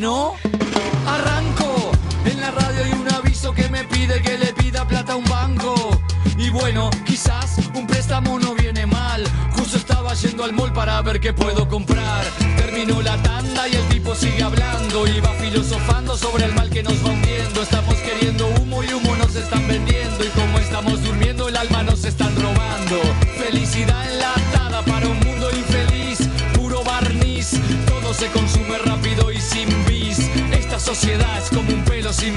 [0.00, 0.34] bueno,
[1.08, 1.90] arranco.
[2.24, 5.24] En la radio hay un aviso que me pide que le pida plata a un
[5.24, 5.74] banco.
[6.36, 9.24] Y bueno, quizás un préstamo no viene mal.
[9.56, 12.24] Justo estaba yendo al mall para ver qué puedo comprar.
[12.56, 15.04] Terminó la tanda y el tipo sigue hablando.
[15.08, 17.60] Y va filosofando sobre el mal que nos va hundiendo.
[17.60, 20.24] Estamos queriendo humo y humo nos están vendiendo.
[20.24, 23.00] Y como estamos durmiendo, el alma nos están robando.
[23.36, 26.20] Felicidad enlatada para un mundo infeliz.
[26.54, 27.60] Puro barniz.
[27.86, 29.87] Todo se consume rápido y sin
[30.94, 32.34] sociedad es como un pelo sin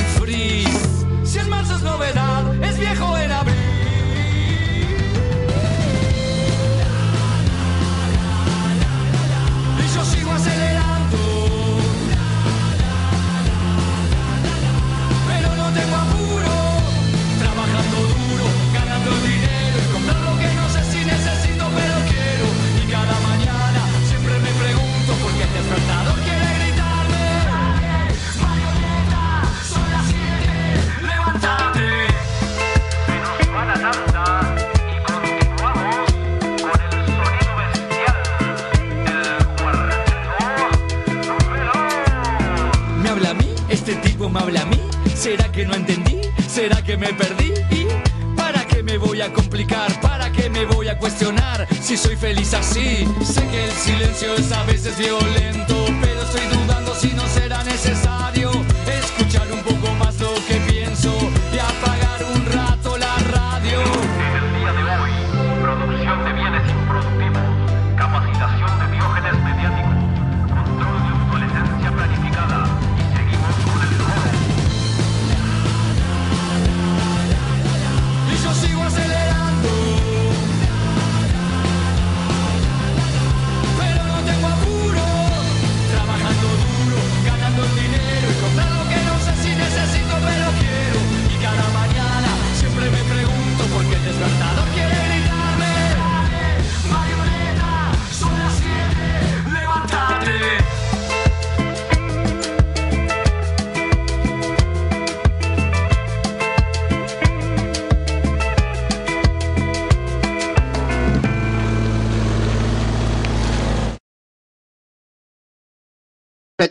[45.62, 46.22] que no entendí?
[46.48, 47.54] ¿Será que me perdí?
[47.70, 47.86] ¿Y
[48.36, 49.92] para qué me voy a complicar?
[50.02, 51.68] ¿Para qué me voy a cuestionar?
[51.84, 56.96] Si soy feliz así, sé que el silencio es a veces violento, pero estoy dudando
[56.96, 57.51] si no será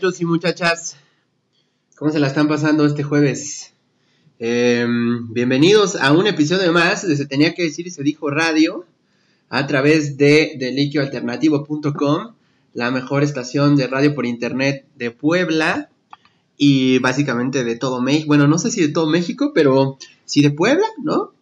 [0.00, 0.96] Muchachos y muchachas,
[1.94, 3.74] ¿cómo se la están pasando este jueves?
[4.38, 4.86] Eh,
[5.28, 8.86] bienvenidos a un episodio más de Se Tenía que Decir y Se Dijo Radio
[9.50, 12.32] a través de deliquioalternativo.com,
[12.72, 15.90] la mejor estación de radio por internet de Puebla
[16.56, 18.28] y básicamente de todo México.
[18.28, 21.34] Bueno, no sé si de todo México, pero sí de Puebla, ¿no?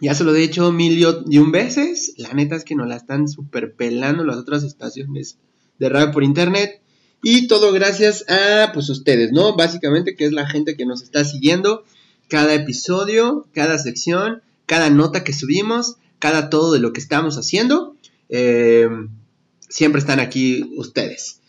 [0.00, 2.14] Ya se lo he dicho mil y un veces.
[2.16, 5.38] La neta es que nos la están super pelando las otras estaciones
[5.78, 6.82] de radio por internet.
[7.22, 9.56] Y todo gracias a pues ustedes, ¿no?
[9.56, 11.84] Básicamente que es la gente que nos está siguiendo
[12.28, 17.96] cada episodio, cada sección, cada nota que subimos, cada todo de lo que estamos haciendo.
[18.28, 18.88] Eh,
[19.68, 21.40] siempre están aquí ustedes.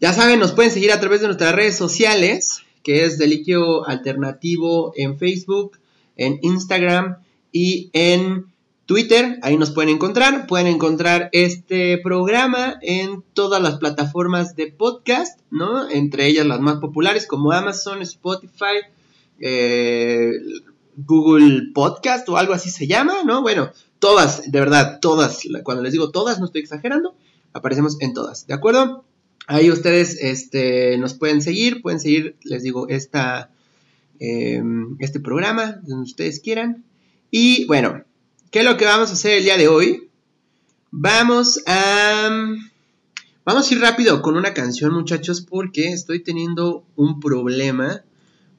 [0.00, 4.92] Ya saben, nos pueden seguir a través de nuestras redes sociales, que es Deliquio Alternativo
[4.96, 5.78] en Facebook,
[6.16, 7.18] en Instagram
[7.52, 8.46] y en
[8.86, 9.38] Twitter.
[9.42, 10.46] Ahí nos pueden encontrar.
[10.46, 15.88] Pueden encontrar este programa en todas las plataformas de podcast, ¿no?
[15.88, 18.82] Entre ellas las más populares como Amazon, Spotify,
[19.40, 20.32] eh,
[20.96, 23.42] Google Podcast o algo así se llama, ¿no?
[23.42, 25.40] Bueno, todas, de verdad, todas.
[25.62, 27.14] Cuando les digo todas, no estoy exagerando.
[27.52, 29.04] Aparecemos en todas, ¿de acuerdo?
[29.46, 33.50] Ahí ustedes este, nos pueden seguir, pueden seguir, les digo, esta,
[34.18, 34.62] eh,
[34.98, 36.84] este programa, donde ustedes quieran.
[37.30, 38.04] Y bueno,
[38.54, 40.08] ¿qué es lo que vamos a hacer el día de hoy?
[40.92, 42.30] Vamos a...
[43.44, 48.04] Vamos a ir rápido con una canción, muchachos, porque estoy teniendo un problema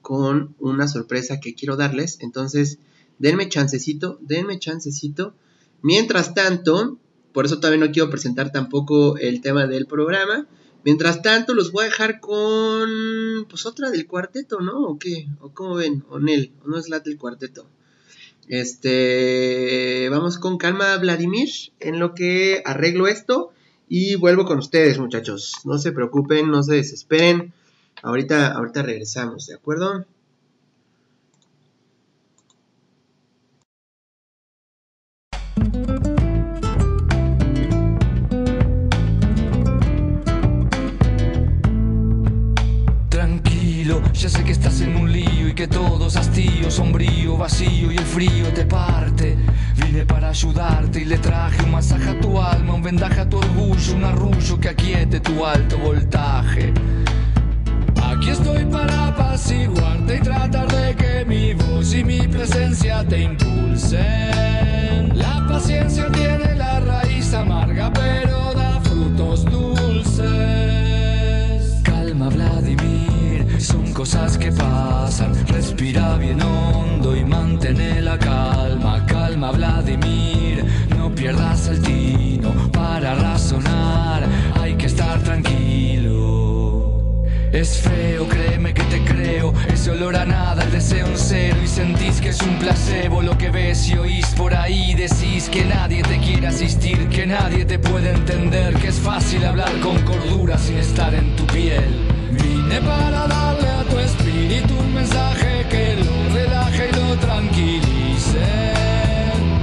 [0.02, 2.18] con una sorpresa que quiero darles.
[2.20, 2.80] Entonces,
[3.20, 5.34] denme chancecito, denme chancecito.
[5.82, 6.98] Mientras tanto,
[7.32, 10.46] por eso todavía no quiero presentar tampoco el tema del programa.
[10.84, 13.46] Mientras tanto, los voy a dejar con.
[13.48, 14.78] Pues otra del cuarteto, ¿no?
[14.78, 15.30] ¿O qué?
[15.40, 16.04] ¿O cómo ven?
[16.10, 16.52] ¿O Nel?
[16.66, 17.70] ¿O no es la del cuarteto?
[18.48, 20.08] Este.
[20.10, 21.50] Vamos con calma, Vladimir,
[21.80, 23.52] en lo que arreglo esto.
[23.88, 25.54] Y vuelvo con ustedes, muchachos.
[25.64, 27.54] No se preocupen, no se desesperen.
[28.02, 30.06] Ahorita, ahorita regresamos, ¿de acuerdo?
[44.14, 47.98] Ya sé que estás en un lío y que todo es hastío, sombrío, vacío y
[47.98, 49.38] el frío te parte.
[49.78, 53.38] Vine para ayudarte y le traje un masaje a tu alma, un vendaje a tu
[53.38, 56.74] orgullo, un arrullo que aquiete tu alto voltaje.
[58.04, 64.06] Aquí estoy para apaciguarte y tratar de que mi voz y mi presencia te impulsen.
[65.18, 69.85] La paciencia tiene la raíz amarga, pero da frutos dulces.
[73.66, 75.34] Son cosas que pasan.
[75.48, 79.06] Respira bien hondo y mantén la calma.
[79.08, 80.64] Calma, Vladimir,
[80.98, 84.24] no pierdas el tino para razonar.
[84.62, 87.24] Hay que estar tranquilo.
[87.52, 89.54] Es feo, créeme que te creo.
[89.74, 91.58] Ese olor a nada, el deseo un cero.
[91.64, 94.94] Y sentís que es un placebo lo que ves y oís por ahí.
[94.94, 98.76] Decís que nadie te quiere asistir, que nadie te puede entender.
[98.76, 102.15] Que es fácil hablar con cordura sin estar en tu piel.
[102.68, 108.74] Vine para darle a tu espíritu un mensaje que lo relaje y lo tranquilice.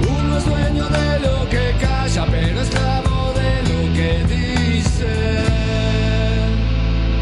[0.07, 5.43] Uno es dueño de lo que calla, pero esclavo de lo que dice.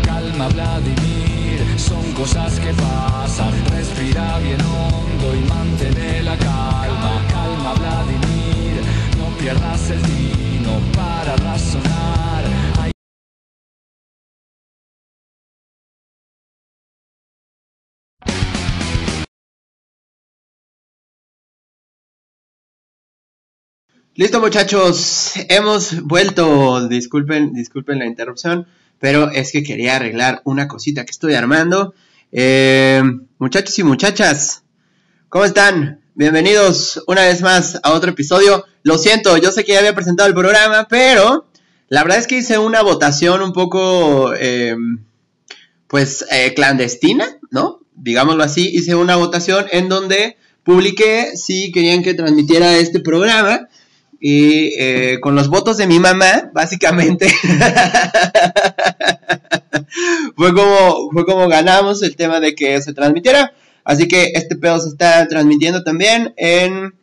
[0.03, 3.51] Calma, Vladimir, son cosas que pasan.
[3.75, 7.13] Respira bien hondo y mantén la calma.
[7.27, 8.83] Calma, Vladimir,
[9.17, 12.30] no pierdas el tino para razonar.
[24.15, 28.67] Listo muchachos, hemos vuelto, disculpen, disculpen la interrupción,
[28.99, 31.93] pero es que quería arreglar una cosita que estoy armando.
[32.33, 33.01] Eh,
[33.39, 34.63] muchachos y muchachas,
[35.29, 36.01] ¿cómo están?
[36.13, 38.65] Bienvenidos una vez más a otro episodio.
[38.83, 41.47] Lo siento, yo sé que ya había presentado el programa, pero
[41.87, 44.75] la verdad es que hice una votación un poco, eh,
[45.87, 47.79] pues, eh, clandestina, ¿no?
[47.95, 53.69] Digámoslo así, hice una votación en donde publiqué si querían que transmitiera este programa.
[54.23, 57.27] Y eh, con los votos de mi mamá, básicamente,
[60.35, 63.51] fue, como, fue como ganamos el tema de que se transmitiera.
[63.83, 66.93] Así que este pedo se está transmitiendo también en,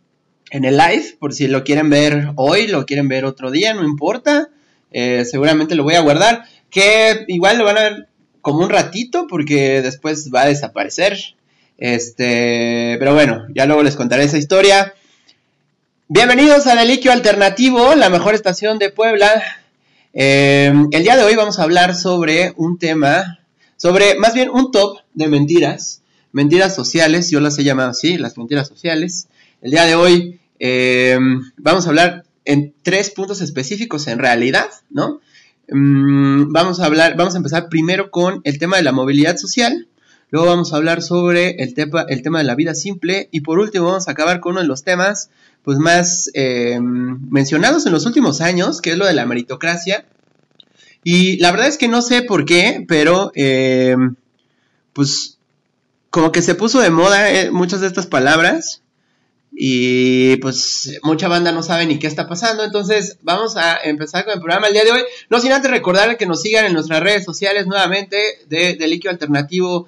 [0.52, 3.82] en el live, por si lo quieren ver hoy, lo quieren ver otro día, no
[3.82, 4.50] importa.
[4.92, 6.44] Eh, seguramente lo voy a guardar.
[6.70, 8.08] Que igual lo van a ver
[8.42, 11.18] como un ratito, porque después va a desaparecer.
[11.78, 14.94] Este, pero bueno, ya luego les contaré esa historia.
[16.10, 19.42] Bienvenidos a Deliquio Alternativo, la mejor estación de Puebla.
[20.14, 23.40] Eh, el día de hoy vamos a hablar sobre un tema,
[23.76, 26.00] sobre más bien un top de mentiras,
[26.32, 29.28] mentiras sociales, yo las he llamado así, las mentiras sociales.
[29.60, 31.18] El día de hoy eh,
[31.58, 35.20] vamos a hablar en tres puntos específicos en realidad, ¿no?
[35.68, 39.88] Mm, vamos a hablar, vamos a empezar primero con el tema de la movilidad social.
[40.30, 41.74] Luego vamos a hablar sobre el,
[42.08, 43.28] el tema de la vida simple.
[43.30, 45.30] Y por último vamos a acabar con uno de los temas
[45.68, 50.06] pues, más eh, mencionados en los últimos años, que es lo de la meritocracia.
[51.04, 53.94] Y la verdad es que no sé por qué, pero eh,
[54.94, 55.36] pues
[56.08, 58.80] como que se puso de moda eh, muchas de estas palabras.
[59.52, 62.64] Y pues mucha banda no sabe ni qué está pasando.
[62.64, 65.02] Entonces vamos a empezar con el programa el día de hoy.
[65.28, 68.16] No sin antes recordar que nos sigan en nuestras redes sociales nuevamente
[68.48, 69.86] de, de Líquido Alternativo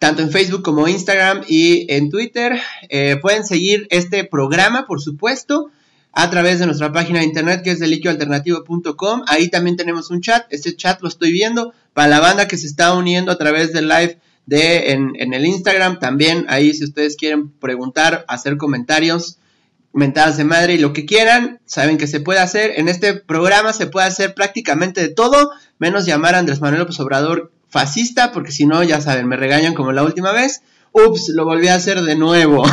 [0.00, 2.58] tanto en Facebook como Instagram y en Twitter.
[2.88, 5.70] Eh, pueden seguir este programa, por supuesto,
[6.12, 9.22] a través de nuestra página de internet que es deliquioalternativo.com.
[9.26, 10.46] Ahí también tenemos un chat.
[10.48, 13.88] Este chat lo estoy viendo para la banda que se está uniendo a través del
[13.88, 15.98] live de en, el Instagram.
[15.98, 19.36] También ahí si ustedes quieren preguntar, hacer comentarios,
[19.92, 22.72] mentadas de madre y lo que quieran, saben que se puede hacer.
[22.76, 26.98] En este programa se puede hacer prácticamente de todo, menos llamar a Andrés Manuel López
[27.00, 30.62] Obrador fascista, porque si no, ya saben, me regañan como la última vez.
[30.92, 32.64] Ups, lo volví a hacer de nuevo.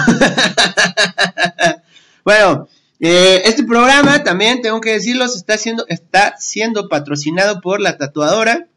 [2.26, 2.68] bueno,
[3.00, 8.68] eh, este programa también tengo que decirlo, está siendo, está siendo patrocinado por la tatuadora.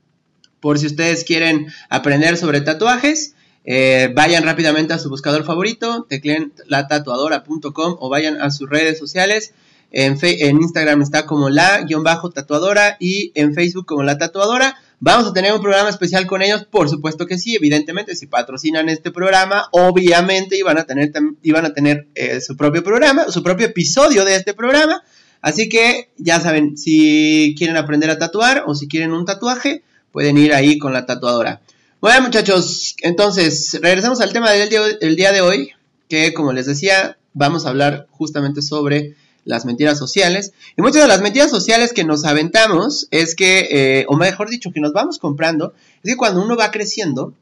[0.61, 3.35] Por si ustedes quieren aprender sobre tatuajes,
[3.65, 9.55] eh, vayan rápidamente a su buscador favorito, tecleen latatuadora.com o vayan a sus redes sociales.
[9.91, 14.77] En, en Instagram está como la-tatuadora y en Facebook como la tatuadora.
[15.03, 18.91] Vamos a tener un programa especial con ellos, por supuesto que sí, evidentemente, si patrocinan
[18.91, 21.11] este programa, obviamente iban a tener,
[21.43, 25.03] iban a tener eh, su propio programa, su propio episodio de este programa.
[25.41, 30.37] Así que ya saben, si quieren aprender a tatuar o si quieren un tatuaje, pueden
[30.37, 31.63] ir ahí con la tatuadora.
[32.03, 35.71] Bueno muchachos, entonces regresamos al tema del día, del día de hoy,
[36.11, 40.53] que como les decía, vamos a hablar justamente sobre las mentiras sociales.
[40.77, 44.73] Y muchas de las mentiras sociales que nos aventamos es que, eh, o mejor dicho,
[44.73, 47.35] que nos vamos comprando, es que cuando uno va creciendo,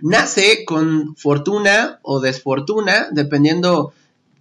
[0.00, 3.92] nace con fortuna o desfortuna, dependiendo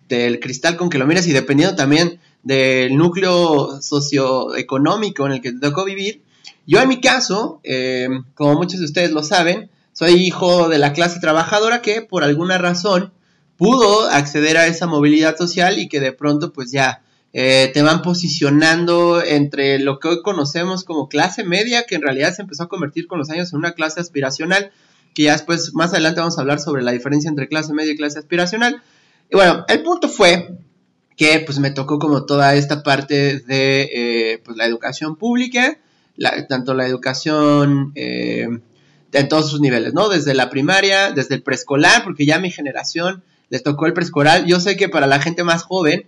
[0.08, 5.51] del cristal con que lo mires y dependiendo también del núcleo socioeconómico en el que
[5.51, 6.22] te tocó vivir.
[6.65, 10.94] Yo en mi caso, eh, como muchos de ustedes lo saben, soy hijo de la
[10.94, 13.12] clase trabajadora que por alguna razón
[13.59, 17.01] pudo acceder a esa movilidad social y que de pronto pues ya
[17.33, 22.33] eh, te van posicionando entre lo que hoy conocemos como clase media, que en realidad
[22.33, 24.71] se empezó a convertir con los años en una clase aspiracional,
[25.13, 27.97] que ya después, más adelante vamos a hablar sobre la diferencia entre clase media y
[27.97, 28.81] clase aspiracional.
[29.29, 30.57] Y bueno, el punto fue
[31.17, 35.77] que pues me tocó como toda esta parte de eh, pues, la educación pública,
[36.47, 38.47] tanto la educación eh,
[39.11, 40.07] en todos sus niveles, ¿no?
[40.07, 44.46] Desde la primaria, desde el preescolar, porque ya mi generación les tocó el preescolar.
[44.46, 46.06] Yo sé que para la gente más joven,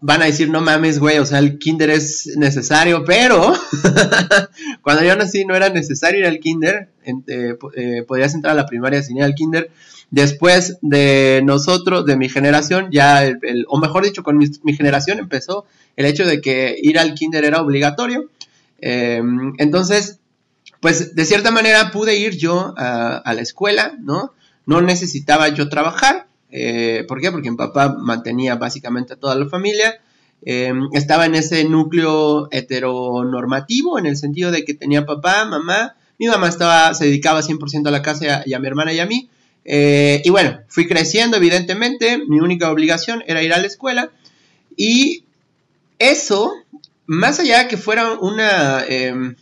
[0.00, 3.52] van a decir, no mames, güey, o sea, el kinder es necesario, pero
[4.82, 8.66] cuando yo nací no era necesario ir al kinder, eh, eh, podías entrar a la
[8.66, 9.70] primaria sin ir al kinder.
[10.10, 15.66] Después de nosotros, de mi generación, ya, el, o mejor dicho, con mi, generación empezó
[15.96, 18.28] el hecho de que ir al kinder era obligatorio.
[18.80, 20.18] Em, entonces,
[20.80, 24.32] pues de cierta manera pude ir yo a, a la escuela, ¿no?
[24.66, 27.30] No necesitaba yo trabajar, eh, ¿Por qué?
[27.30, 30.00] Porque mi papá mantenía básicamente a toda la familia.
[30.42, 35.96] Em, estaba en ese núcleo heteronormativo, en el sentido de que tenía papá, mamá.
[36.18, 39.06] Mi mamá estaba, se dedicaba 100% a la casa y a, mi hermana y a
[39.06, 39.28] mí.
[39.64, 42.18] Eh, y bueno, fui creciendo, evidentemente.
[42.26, 44.10] Mi única obligación era ir a la escuela.
[44.76, 45.24] Y
[45.98, 46.52] eso,
[47.06, 49.36] más allá de que fuera una, em,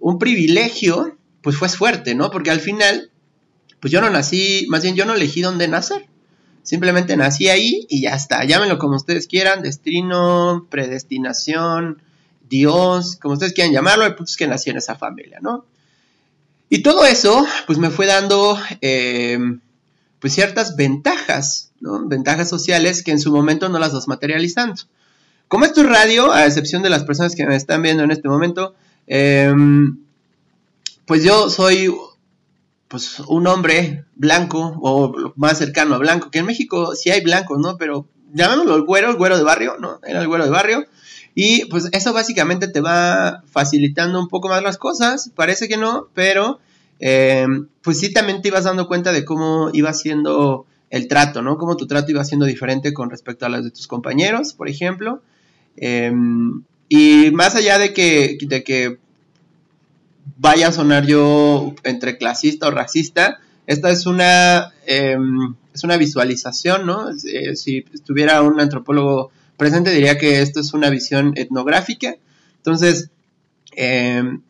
[0.00, 2.30] un privilegio, pues fue suerte, ¿no?
[2.30, 3.10] Porque al final,
[3.80, 6.06] pues yo no nací, más bien yo no elegí dónde nacer.
[6.64, 8.42] Simplemente nací ahí y ya está.
[8.44, 12.00] Llámenlo como ustedes quieran, destino, predestinación,
[12.48, 15.66] Dios, como ustedes quieran llamarlo, el punto es que nací en esa familia, ¿no?
[16.70, 19.38] Y todo eso, pues me fue dando, eh,
[20.20, 22.08] pues ciertas ventajas, ¿no?
[22.08, 24.82] Ventajas sociales que en su momento no las dos materializando.
[25.48, 28.28] Como esto es radio, a excepción de las personas que me están viendo en este
[28.28, 28.74] momento,
[29.06, 29.52] eh,
[31.04, 31.94] pues yo soy
[32.94, 37.58] pues un hombre blanco o más cercano a blanco, que en México sí hay blancos,
[37.58, 37.76] ¿no?
[37.76, 39.98] Pero llamémoslo el güero, el güero de barrio, ¿no?
[40.06, 40.86] Era el güero de barrio.
[41.34, 46.06] Y pues eso básicamente te va facilitando un poco más las cosas, parece que no,
[46.14, 46.60] pero
[47.00, 47.48] eh,
[47.82, 51.58] pues sí también te ibas dando cuenta de cómo iba siendo el trato, ¿no?
[51.58, 55.20] Cómo tu trato iba siendo diferente con respecto a las de tus compañeros, por ejemplo.
[55.76, 58.98] Em, y más allá de que, de que
[60.36, 63.38] vaya a sonar yo entre clasista o racista.
[63.66, 67.08] Esta es una, em, es una visualización, ¿no?
[67.10, 72.16] Eh, si estuviera un antropólogo presente diría que esto es una visión etnográfica.
[72.56, 73.10] Entonces,
[73.76, 74.42] em,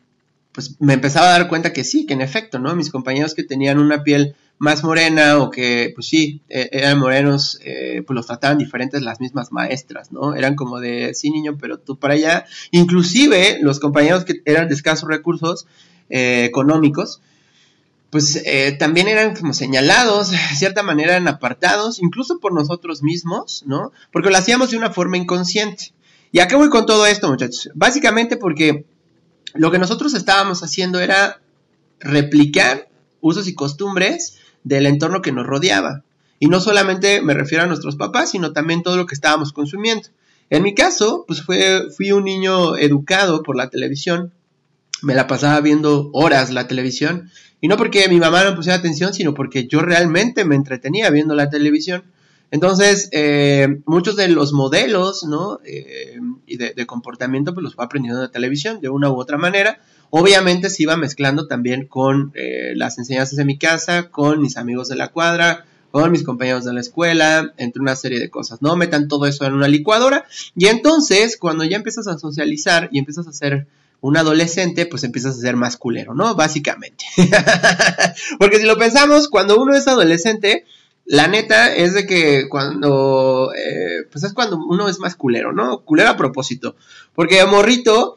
[0.51, 2.75] pues me empezaba a dar cuenta que sí, que en efecto, ¿no?
[2.75, 7.59] Mis compañeros que tenían una piel más morena o que, pues sí, e, eran morenos,
[7.63, 10.33] eh, pues los trataban diferentes las mismas maestras, ¿no?
[10.33, 12.45] Eran como de, sí, niño, pero tú para allá.
[12.71, 15.67] Inclusive los compañeros que eran de escasos recursos
[16.09, 17.21] eh, económicos,
[18.09, 23.63] pues eh, también eran como señalados, de cierta manera eran apartados, incluso por nosotros mismos,
[23.65, 23.91] ¿no?
[24.11, 25.93] Porque lo hacíamos de una forma inconsciente.
[26.31, 27.69] ¿Y a qué voy con todo esto, muchachos?
[27.75, 28.85] Básicamente porque
[29.53, 31.41] lo que nosotros estábamos haciendo era
[31.99, 32.89] replicar
[33.21, 36.03] usos y costumbres del entorno que nos rodeaba.
[36.37, 40.09] Y no solamente me refiero a nuestros papás, sino también todo lo que estábamos consumiendo.
[40.49, 44.33] En mi caso, pues fue, fui un niño educado por la televisión.
[45.01, 47.31] Me la pasaba viendo horas la televisión.
[47.61, 51.35] Y no porque mi mamá no pusiera atención, sino porque yo realmente me entretenía viendo
[51.35, 52.03] la televisión.
[52.51, 55.59] Entonces, eh, muchos de los modelos, ¿no?
[55.63, 59.79] Eh, y de, comportamiento, pues los fue aprendiendo de televisión, de una u otra manera.
[60.17, 64.87] Obviamente se iba mezclando también con eh, las enseñanzas de mi casa, con mis amigos
[64.87, 68.77] de la cuadra, con mis compañeros de la escuela, entre una serie de cosas, ¿no?
[68.77, 70.23] Metan todo eso en una licuadora
[70.55, 73.67] y entonces cuando ya empiezas a socializar y empiezas a ser
[73.99, 76.33] un adolescente, pues empiezas a ser más culero, ¿no?
[76.33, 77.03] Básicamente.
[78.39, 80.63] Porque si lo pensamos, cuando uno es adolescente,
[81.03, 85.81] la neta es de que cuando, eh, pues es cuando uno es más culero, ¿no?
[85.81, 86.77] Culero a propósito.
[87.13, 88.15] Porque morrito,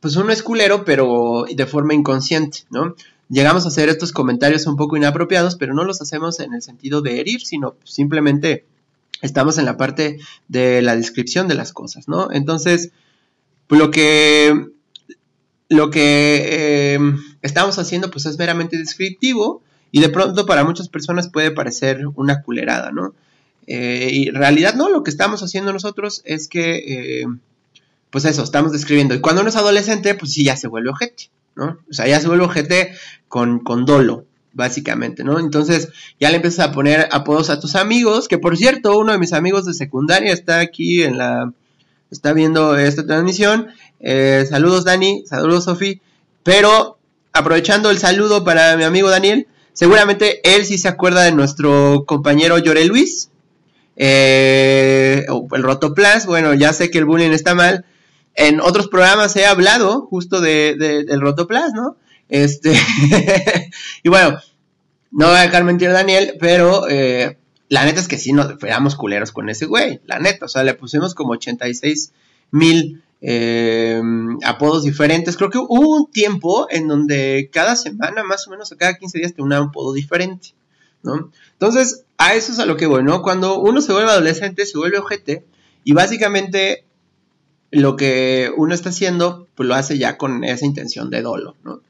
[0.00, 2.94] pues uno es culero, pero de forma inconsciente, ¿no?
[3.28, 7.02] Llegamos a hacer estos comentarios un poco inapropiados, pero no los hacemos en el sentido
[7.02, 8.64] de herir, sino simplemente
[9.20, 12.30] estamos en la parte de la descripción de las cosas, ¿no?
[12.32, 12.90] Entonces,
[13.68, 14.68] lo que,
[15.68, 16.98] lo que eh,
[17.42, 22.42] estamos haciendo, pues es meramente descriptivo y de pronto para muchas personas puede parecer una
[22.42, 23.14] culerada, ¿no?
[23.66, 26.76] Eh, y en realidad no, lo que estamos haciendo nosotros es que,
[27.22, 27.26] eh,
[28.10, 29.14] pues eso, estamos describiendo.
[29.14, 31.78] Y cuando uno es adolescente, pues sí, ya se vuelve ojete, ¿no?
[31.90, 32.92] O sea, ya se vuelve ojete
[33.28, 35.38] con, con dolo, básicamente, ¿no?
[35.38, 39.18] Entonces ya le empiezas a poner apodos a tus amigos, que por cierto, uno de
[39.18, 41.52] mis amigos de secundaria está aquí en la,
[42.10, 43.68] está viendo esta transmisión.
[44.00, 46.00] Eh, saludos Dani, saludos Sofi.
[46.42, 46.98] Pero
[47.32, 52.58] aprovechando el saludo para mi amigo Daniel, seguramente él sí se acuerda de nuestro compañero
[52.58, 53.30] Llore Luis,
[53.96, 56.26] eh, el Rotoplas.
[56.26, 57.84] Bueno, ya sé que el bullying está mal.
[58.38, 61.96] En otros programas he hablado justo de, del Rotoplas, ¿no?
[62.28, 62.72] Este,
[64.04, 64.38] y bueno,
[65.10, 67.36] no voy a dejar mentir Daniel, pero eh,
[67.68, 70.62] la neta es que sí nos fuéramos culeros con ese güey, la neta, o sea,
[70.62, 72.12] le pusimos como 86
[72.52, 74.00] mil eh,
[74.44, 75.36] apodos diferentes.
[75.36, 79.18] Creo que hubo un tiempo en donde cada semana, más o menos, o cada 15
[79.18, 80.50] días, tenía un apodo diferente,
[81.02, 81.32] ¿no?
[81.54, 83.20] Entonces, a eso es a lo que voy, ¿no?
[83.22, 85.44] Cuando uno se vuelve adolescente, se vuelve ojete,
[85.82, 86.84] y básicamente
[87.70, 91.80] lo que uno está haciendo, pues lo hace ya con esa intención de dolo, ¿no?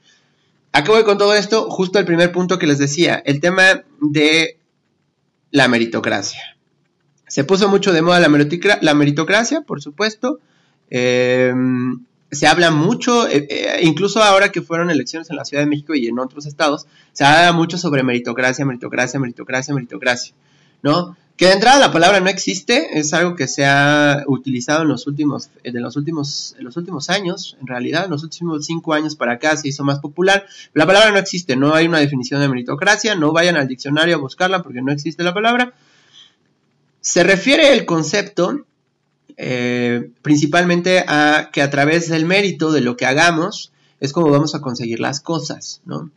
[0.72, 1.70] ¿A qué voy con todo esto?
[1.70, 4.58] Justo el primer punto que les decía, el tema de
[5.50, 6.56] la meritocracia.
[7.26, 10.40] Se puso mucho de moda la, meritocracia, por supuesto.
[10.90, 15.68] Em, se habla mucho, eh, eh, incluso ahora que fueron elecciones en la Ciudad de
[15.68, 20.34] México y en otros estados, se habla mucho sobre meritocracia, meritocracia, meritocracia, meritocracia,
[20.82, 21.16] ¿no?
[21.38, 25.06] Que de entrada la palabra no existe, es algo que se ha utilizado en los
[25.06, 28.92] últimos, eh, de los últimos, en los últimos años, en realidad, en los últimos cinco
[28.92, 30.46] años para acá se hizo más popular.
[30.74, 34.18] La palabra no existe, no hay una definición de meritocracia, no vayan al diccionario a
[34.18, 35.74] buscarla porque no existe la palabra.
[37.00, 38.64] Se refiere el concepto
[39.36, 44.56] eh, principalmente a que a través del mérito de lo que hagamos es como vamos
[44.56, 46.10] a conseguir las cosas, ¿no?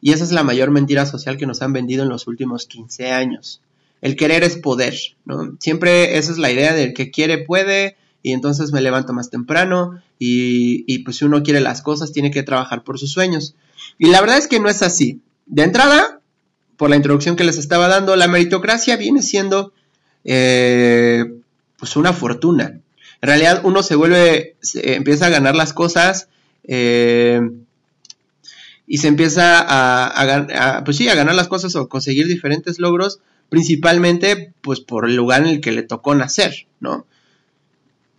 [0.00, 3.12] Y esa es la mayor mentira social que nos han vendido en los últimos 15
[3.12, 3.60] años
[4.04, 5.56] el querer es poder, ¿no?
[5.60, 10.02] Siempre esa es la idea del que quiere puede y entonces me levanto más temprano
[10.18, 13.54] y, pues si uno quiere las cosas tiene que trabajar por sus sueños.
[13.96, 15.22] Y la verdad es que no es así.
[15.46, 16.20] De entrada,
[16.76, 19.72] por la introducción que les estaba dando, la meritocracia viene siendo
[20.24, 21.24] eh,
[21.78, 22.78] pues una fortuna.
[23.22, 26.28] En realidad uno se vuelve, empieza a ganar las cosas
[26.64, 27.40] eh,
[28.86, 33.20] y se empieza a, a, pues sí, a ganar las cosas o conseguir diferentes logros
[33.54, 37.06] principalmente pues por el lugar en el que le tocó nacer, ¿no?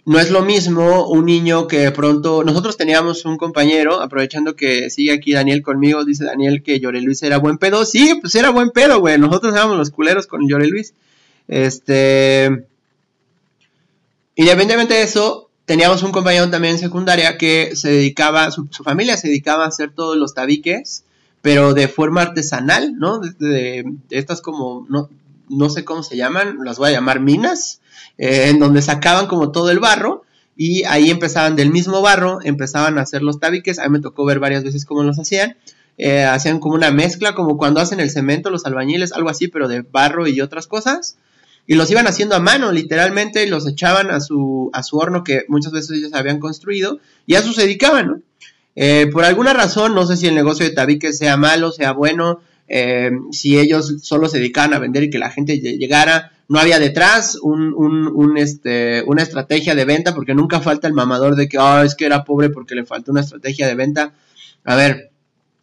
[0.05, 4.89] No es lo mismo un niño que de pronto, nosotros teníamos un compañero, aprovechando que
[4.89, 8.49] sigue aquí Daniel conmigo, dice Daniel que Llore Luis era buen pedo, sí, pues era
[8.49, 10.93] buen pedo, güey, nosotros éramos los culeros con Llore Luis,
[11.49, 12.65] este,
[14.35, 19.17] independientemente de eso, teníamos un compañero también en secundaria que se dedicaba, su, su familia
[19.17, 21.03] se dedicaba a hacer todos los tabiques,
[21.45, 23.19] pero de forma artesanal, ¿no?
[23.19, 25.11] De, estas como, no,
[25.49, 27.81] no, sé cómo se llaman, las voy a llamar minas,
[28.17, 30.23] eh, en donde sacaban como todo el barro
[30.55, 34.25] y ahí empezaban del mismo barro, empezaban a hacer los tabiques, a mí me tocó
[34.25, 35.57] ver varias veces cómo los hacían,
[35.97, 39.67] eh, hacían como una mezcla, como cuando hacen el cemento, los albañiles, algo así, pero
[39.67, 41.17] de barro y otras cosas,
[41.67, 45.23] y los iban haciendo a mano, literalmente, y los echaban a su, a su horno
[45.23, 48.21] que muchas veces ellos habían construido, y a eso se dedicaban, ¿no?
[48.75, 52.41] Eh, por alguna razón, no sé si el negocio de tabique sea malo, sea bueno,
[52.67, 56.79] eh, si ellos solo se dedicaban a vender y que la gente llegara, no había
[56.79, 61.57] detrás un, un, este, una estrategia de venta, porque nunca falta el mamador de que,
[61.57, 64.13] oh, es que era pobre porque le faltó una estrategia de venta.
[64.63, 65.11] A ver,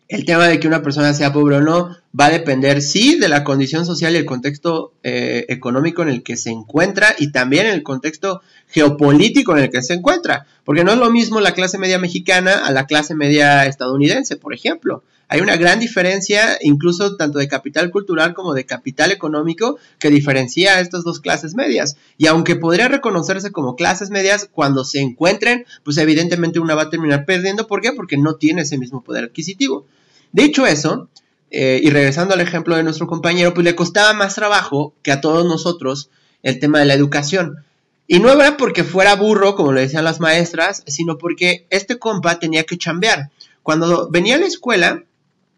[0.09, 3.29] el tema de que una persona sea pobre o no va a depender, sí, de
[3.29, 7.67] la condición social y el contexto eh, económico en el que se encuentra y también
[7.67, 10.47] en el contexto geopolítico en el que se encuentra.
[10.65, 14.53] Porque no es lo mismo la clase media mexicana a la clase media estadounidense, por
[14.53, 15.03] ejemplo.
[15.33, 20.77] Hay una gran diferencia, incluso tanto de capital cultural como de capital económico, que diferencia
[20.77, 21.97] a estas dos clases medias.
[22.19, 26.91] Y aunque podría reconocerse como clases medias, cuando se encuentren, pues evidentemente una va a
[26.91, 27.67] terminar perdiendo.
[27.67, 27.95] ¿Por qué?
[27.95, 29.87] Porque no tiene ese mismo poder adquisitivo.
[30.33, 31.09] Dicho eso,
[31.51, 35.23] eh, y regresando al ejemplo de nuestro compañero, pues le costaba más trabajo que a
[35.23, 36.11] todos nosotros
[36.43, 37.65] el tema de la educación.
[38.07, 42.39] Y no era porque fuera burro, como le decían las maestras, sino porque este compa
[42.39, 43.31] tenía que chambear.
[43.63, 45.05] Cuando venía a la escuela,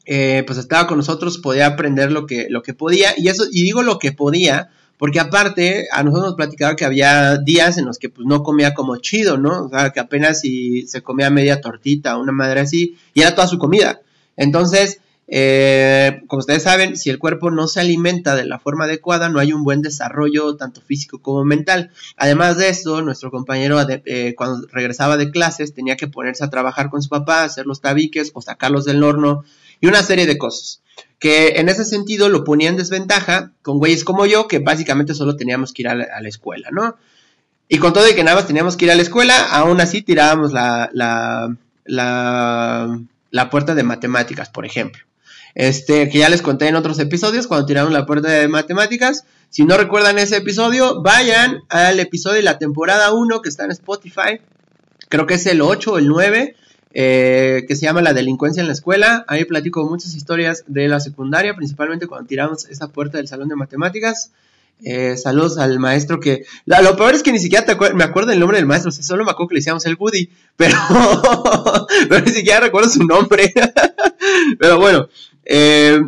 [0.06, 3.14] eh, pues estaba con nosotros, podía aprender lo que, lo que podía.
[3.16, 7.38] Y eso, y digo lo que podía, porque aparte, a nosotros nos platicaba que había
[7.38, 9.64] días en los que pues no comía como chido, ¿no?
[9.64, 13.48] O sea, que apenas si se comía media tortita, una madre así, y era toda
[13.48, 14.00] su comida.
[14.36, 19.28] Entonces, eh, como ustedes saben, si el cuerpo no se alimenta de la forma adecuada,
[19.28, 21.90] no hay un buen desarrollo tanto físico como mental.
[22.16, 26.90] Además de eso, nuestro compañero eh, cuando regresaba de clases tenía que ponerse a trabajar
[26.90, 29.44] con su papá, hacer los tabiques o sacarlos del horno
[29.84, 30.80] y una serie de cosas.
[31.18, 35.36] Que en ese sentido lo ponía en desventaja con güeyes como yo, que básicamente solo
[35.36, 36.96] teníamos que ir a la, escuela, ¿no?
[37.68, 40.00] Y con todo y que nada más teníamos que ir a la escuela, aún así
[40.00, 42.98] tirábamos la, la, la
[43.30, 45.02] la puerta de matemáticas, por ejemplo.
[45.56, 49.24] Este, que ya les conté en otros episodios cuando tiraron la puerta de matemáticas.
[49.50, 53.72] Si no recuerdan ese episodio, vayan al episodio de la temporada 1 que está en
[53.72, 54.40] Spotify.
[55.08, 56.54] Creo que es el 8 o el 9.
[56.96, 59.24] Eh, que se llama La delincuencia en la escuela.
[59.26, 63.56] Ahí platico muchas historias de la secundaria, principalmente cuando tiramos esa puerta del salón de
[63.56, 64.30] matemáticas.
[64.82, 66.44] Eh, saludos al maestro que...
[66.66, 69.48] lo peor es que ni siquiera me acuerdo el nombre del maestro, solo me acuerdo
[69.48, 70.76] que le decíamos el Woody, pero,
[72.24, 73.52] ni siquiera recuerdo su nombre.
[74.58, 75.08] pero bueno,
[75.44, 76.00] eh,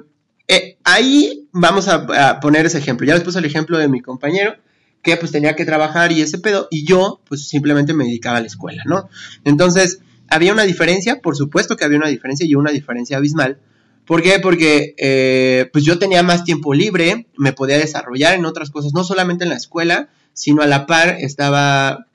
[0.84, 3.06] ahí vamos a, poner ese ejemplo.
[3.06, 4.54] Ya les puse el ejemplo de mi compañero
[5.02, 8.40] que pues tenía que trabajar y ese pedo, y yo pues simplemente me dedicaba a
[8.40, 9.08] la escuela, ¿no?
[9.44, 11.20] Entonces, ¿había una diferencia?
[11.20, 13.58] Por supuesto que había una diferencia y una diferencia abismal.
[14.06, 14.38] ¿Por qué?
[14.38, 19.02] Porque eh, pues yo tenía más tiempo libre, me podía desarrollar en otras cosas, no
[19.02, 22.06] solamente en la escuela, sino a la par estaba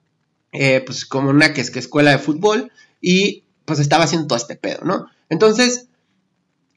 [0.53, 2.71] eh, pues como una que que escuela de fútbol
[3.01, 5.07] y pues estaba haciendo todo este pedo, ¿no?
[5.29, 5.87] Entonces,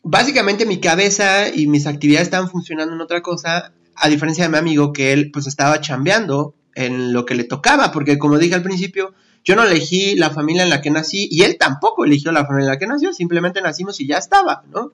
[0.03, 4.59] básicamente mi cabeza y mis actividades estaban funcionando en otra cosa, a diferencia de mi
[4.59, 8.63] amigo que él pues estaba chambeando en lo que le tocaba, porque como dije al
[8.63, 12.47] principio, yo no elegí la familia en la que nací y él tampoco eligió la
[12.47, 14.93] familia en la que nació, simplemente nacimos y ya estaba, ¿no?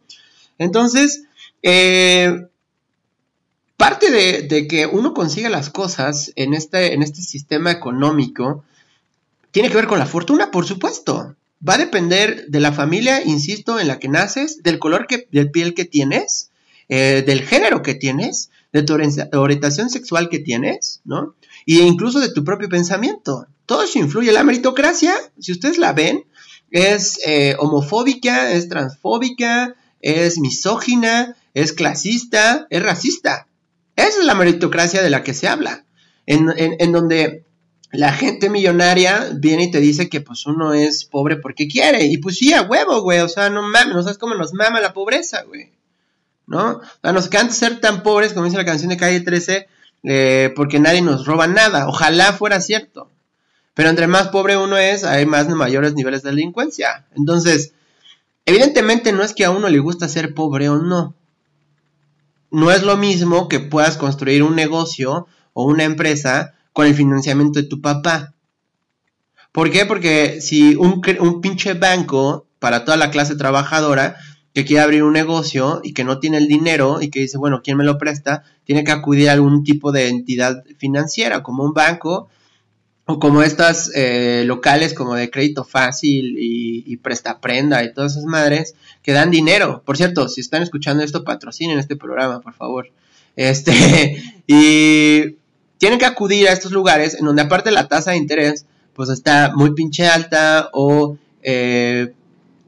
[0.58, 1.24] Entonces,
[1.62, 2.46] eh,
[3.76, 8.64] parte de, que uno consiga las cosas en este, en este sistema económico
[9.52, 11.34] tiene que ver con la fortuna, por supuesto.
[11.66, 15.46] Va a depender de la familia, insisto, en la que naces, del color que, de
[15.46, 16.50] piel que tienes,
[16.88, 21.34] eh, del género que tienes, de tu orientación sexual que tienes, ¿no?
[21.66, 23.46] Y incluso de tu propio pensamiento.
[23.66, 24.32] Todo eso influye.
[24.32, 26.24] La meritocracia, si ustedes la ven,
[26.70, 33.46] es eh, homofóbica, es transfóbica, es misógina, es clasista, es racista.
[33.96, 35.84] Esa es la meritocracia de la que se habla.
[36.26, 37.44] En, en, donde
[37.90, 42.04] la gente millonaria viene y te dice que pues uno es pobre porque quiere.
[42.04, 43.18] Y pues sí, a huevo, güey.
[43.20, 45.72] O sea, no mames, no sabes cómo nos mama la pobreza, güey.
[46.50, 46.80] ¿No?
[47.00, 49.68] Sea, nos encanta ser tan pobres, como dice la canción de Calle 13,
[50.02, 51.86] eh, porque nadie nos roba nada.
[51.86, 53.08] Ojalá fuera cierto.
[53.74, 57.06] Pero entre más pobre uno es, hay más mayores niveles de delincuencia.
[57.16, 57.72] Entonces,
[58.46, 61.14] evidentemente no es que a uno le gusta ser pobre o no.
[62.50, 67.60] No es lo mismo que puedas construir un negocio o una empresa con el financiamiento
[67.60, 68.34] de tu papá.
[69.52, 69.86] ¿Por qué?
[69.86, 74.16] Porque si un, un pinche banco para toda la clase trabajadora
[74.54, 77.60] que quiere abrir un negocio y que no tiene el dinero y que dice, bueno,
[77.62, 78.42] ¿quién me lo presta?
[78.64, 82.28] Tiene que acudir a algún tipo de entidad financiera, como un banco
[83.06, 88.12] o como estas eh, locales como de crédito fácil y, y, presta prenda y todas
[88.12, 89.82] esas madres que dan dinero.
[89.84, 92.90] Por cierto, si están escuchando esto, patrocinen este programa, por favor.
[93.36, 95.36] Este, y
[95.78, 99.52] tienen que acudir a estos lugares en donde aparte la tasa de interés pues está
[99.54, 102.12] muy pinche alta o eh,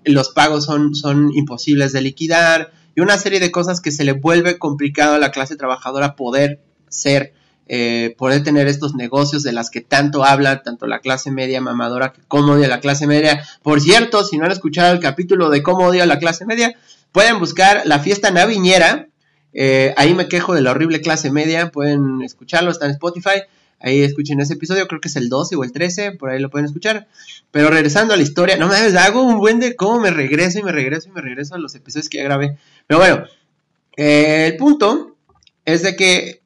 [0.05, 4.13] los pagos son, son imposibles de liquidar y una serie de cosas que se le
[4.13, 7.33] vuelve complicado a la clase trabajadora poder ser,
[7.69, 12.13] eh, poder tener estos negocios de las que tanto habla tanto la clase media mamadora
[12.29, 13.45] como odia la clase media.
[13.63, 16.77] Por cierto, si no han escuchado el capítulo de cómo odia la clase media,
[17.13, 19.09] pueden buscar la fiesta naviñera.
[19.55, 23.43] Eh, ahí me quejo de la horrible clase media, pueden escucharlo, está en Spotify.
[23.83, 26.51] Ahí escuchen ese episodio, creo que es el 12 o el 13, por ahí lo
[26.51, 27.09] pueden escuchar.
[27.51, 30.63] Pero regresando a la historia, no me hago un buen de cómo me regreso y
[30.63, 32.57] me regreso y me regreso a los episodios que ya grabé.
[32.87, 33.25] Pero bueno,
[33.97, 35.17] eh, el punto
[35.65, 36.43] es de que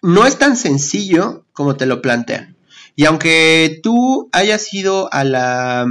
[0.00, 2.56] no es tan sencillo como te lo plantean.
[2.96, 5.86] Y aunque tú hayas ido a la,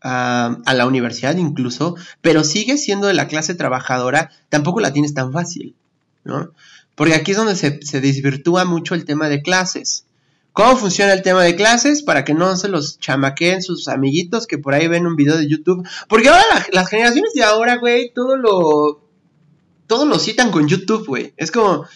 [0.00, 5.14] a, a, la universidad incluso, pero sigues siendo de la clase trabajadora, tampoco la tienes
[5.14, 5.74] tan fácil,
[6.22, 6.52] ¿no?
[6.94, 10.04] Porque aquí es donde se, se desvirtúa mucho el tema de clases.
[10.52, 12.02] ¿Cómo funciona el tema de clases?
[12.02, 15.48] Para que no se los chamaqueen sus amiguitos que por ahí ven un video de
[15.48, 15.86] YouTube.
[16.08, 20.18] Porque ahora las generaciones de ahora, güey, todo lo.
[20.18, 21.32] Citan con YouTube, güey.
[21.36, 21.86] Es como.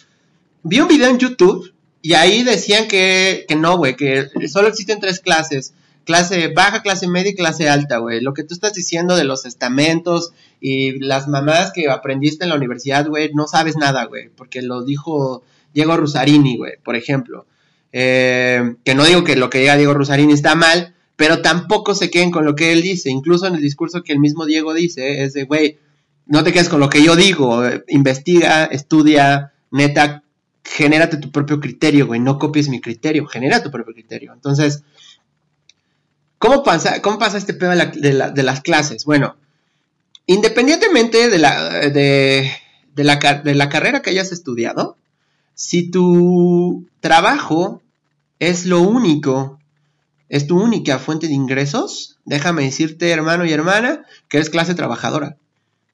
[0.63, 5.01] Vi un video en YouTube y ahí decían que, que no, güey, que solo existen
[5.01, 8.21] tres clases clase baja, clase media y clase alta, güey.
[8.21, 12.57] Lo que tú estás diciendo de los estamentos y las mamás que aprendiste en la
[12.57, 17.47] universidad, güey, no sabes nada, güey, porque lo dijo Diego Rusarini, güey, por ejemplo.
[17.93, 22.11] Eh, que no digo que lo que diga Diego Rusarini está mal, pero tampoco se
[22.11, 23.11] queden con lo que él dice.
[23.11, 25.79] Incluso en el discurso que el mismo Diego dice, es de, güey,
[26.27, 30.25] no te quedes con lo que yo digo, eh, investiga, estudia, neta,
[30.65, 34.33] genérate tu propio criterio, güey, no copies mi criterio, genera tu propio criterio.
[34.33, 34.83] Entonces,
[36.45, 39.07] ¿Cómo pasa, este tema de, las clases?
[39.07, 39.37] Bueno,
[40.27, 42.51] independientemente de la, de,
[42.97, 44.99] la, de la carrera que hayas estudiado,
[45.55, 47.81] si tu trabajo
[48.41, 49.59] es lo único,
[50.29, 55.39] es tu única fuente de ingresos, déjame decirte, hermano y hermana, que eres clase trabajadora.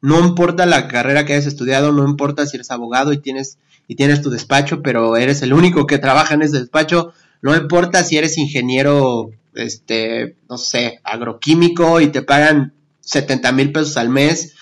[0.00, 3.94] No importa la carrera que hayas estudiado, no importa si eres abogado y tienes, y
[3.94, 8.18] tienes tu despacho, pero eres el único que trabaja en ese despacho, no importa si
[8.18, 14.54] eres ingeniero este, no sé, agroquímico y te pagan 70 mil pesos al mes,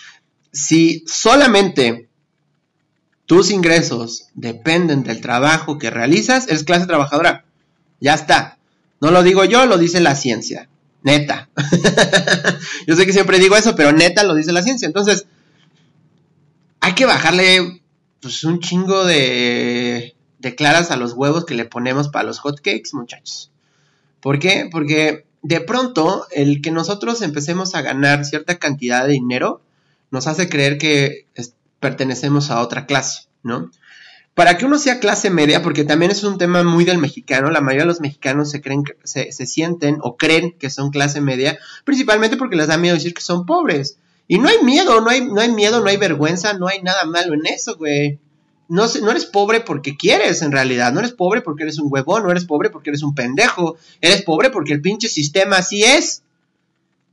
[0.52, 2.08] si solamente
[3.26, 7.44] tus ingresos dependen del trabajo que realizas, eres clase trabajadora.
[8.00, 8.58] Ya está.
[9.00, 10.68] No lo digo yo, lo dice la ciencia.
[11.02, 11.48] Neta.
[12.86, 14.86] yo sé que siempre digo eso, pero neta lo dice la ciencia.
[14.86, 15.26] Entonces,
[16.80, 17.82] hay que bajarle
[18.20, 22.94] pues, un chingo de, de claras a los huevos que le ponemos para los hotcakes,
[22.94, 23.50] muchachos.
[24.20, 24.68] ¿Por qué?
[24.70, 29.62] Porque de pronto el que nosotros empecemos a ganar cierta cantidad de dinero
[30.10, 31.26] nos hace creer que
[31.80, 33.70] pertenecemos a otra clase, ¿no?
[34.34, 37.60] Para que uno sea clase media, porque también es un tema muy del mexicano, la
[37.60, 41.58] mayoría de los mexicanos se creen, se, se sienten o creen que son clase media,
[41.84, 43.98] principalmente porque les da miedo decir que son pobres.
[44.28, 47.04] Y no hay miedo, no hay, no hay miedo, no hay vergüenza, no hay nada
[47.04, 48.20] malo en eso, güey.
[48.68, 50.92] No, no eres pobre porque quieres, en realidad.
[50.92, 53.76] No eres pobre porque eres un huevón, no eres pobre porque eres un pendejo.
[54.00, 56.22] Eres pobre porque el pinche sistema así es.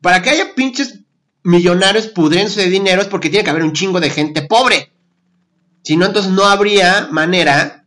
[0.01, 0.99] Para que haya pinches
[1.43, 4.91] millonarios pudriéndose de dinero es porque tiene que haber un chingo de gente pobre.
[5.83, 7.85] Si no, entonces no habría manera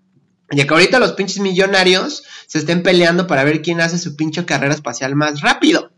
[0.51, 4.45] de que ahorita los pinches millonarios se estén peleando para ver quién hace su pinche
[4.47, 5.91] carrera espacial más rápido.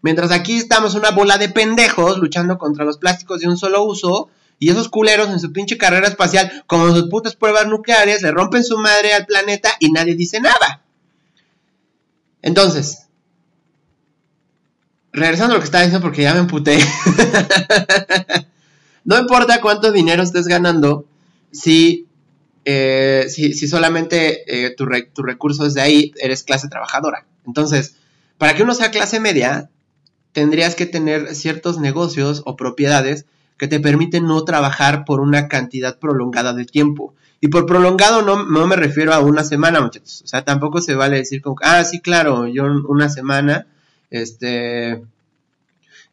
[0.00, 4.30] Mientras aquí estamos una bola de pendejos luchando contra los plásticos de un solo uso
[4.58, 8.64] y esos culeros en su pinche carrera espacial, como sus putas pruebas nucleares, le rompen
[8.64, 10.82] su madre al planeta y nadie dice nada.
[12.42, 13.06] Entonces,
[15.12, 16.78] regresando a lo que estaba diciendo porque ya me emputé.
[19.04, 21.06] no importa cuánto dinero estés ganando,
[21.52, 22.08] si,
[22.64, 27.26] eh, si, solamente eh, tu, tu recurso es de ahí, eres clase trabajadora.
[27.46, 27.94] Entonces,
[28.38, 29.70] para que uno sea clase media,
[30.32, 33.26] tendrías que tener ciertos negocios o propiedades
[33.58, 37.14] que te permiten no trabajar por una cantidad prolongada de tiempo.
[37.40, 40.22] Y por prolongado no, no, me refiero a una semana, muchachos.
[40.24, 43.66] O sea, tampoco se vale decir como, ah, sí, claro, yo una semana
[44.10, 45.02] este,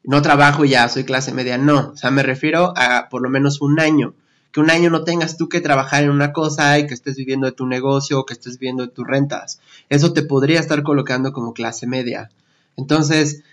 [0.03, 3.61] no trabajo ya, soy clase media, no, o sea, me refiero a por lo menos
[3.61, 4.13] un año,
[4.51, 7.47] que un año no tengas tú que trabajar en una cosa y que estés viviendo
[7.47, 11.33] de tu negocio o que estés viviendo de tus rentas, eso te podría estar colocando
[11.33, 12.29] como clase media.
[12.77, 13.43] Entonces,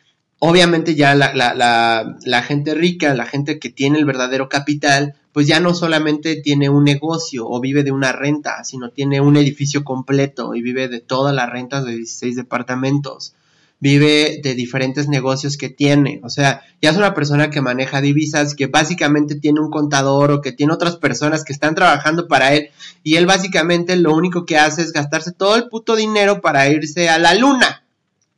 [0.44, 5.60] obviamente ya la, la, gente rica, la gente que tiene el verdadero capital, pues ya
[5.60, 10.56] no solamente tiene un negocio o vive de una renta, sino tiene un edificio completo
[10.56, 13.34] y vive de todas las rentas de 16 departamentos
[13.78, 16.20] vive de diferentes negocios que tiene.
[16.22, 20.40] O sea, ya es una persona que maneja divisas, que básicamente tiene un contador o
[20.40, 22.70] que tiene otras personas que están trabajando para él.
[23.02, 27.08] Y él básicamente lo único que hace es gastarse todo el puto dinero para irse
[27.08, 27.82] a la luna,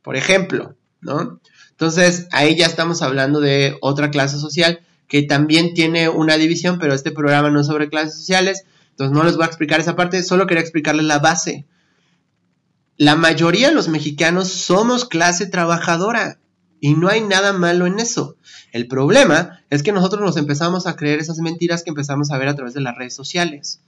[0.01, 1.39] por ejemplo, ¿no?
[1.75, 6.93] Entonces, ahí ya estamos hablando de otra clase social que también tiene una división, pero
[6.93, 8.63] este programa no es sobre clases sociales.
[8.91, 11.65] Entonces no les voy a explicar esa parte, solo quería explicarles la base
[12.97, 16.39] la mayoría de los mexicanos somos clase trabajadora
[16.79, 18.37] y no hay nada malo en eso.
[18.71, 22.47] El problema es que nosotros nos empezamos a creer esas mentiras que empezamos a ver
[22.47, 23.81] a través de las redes sociales.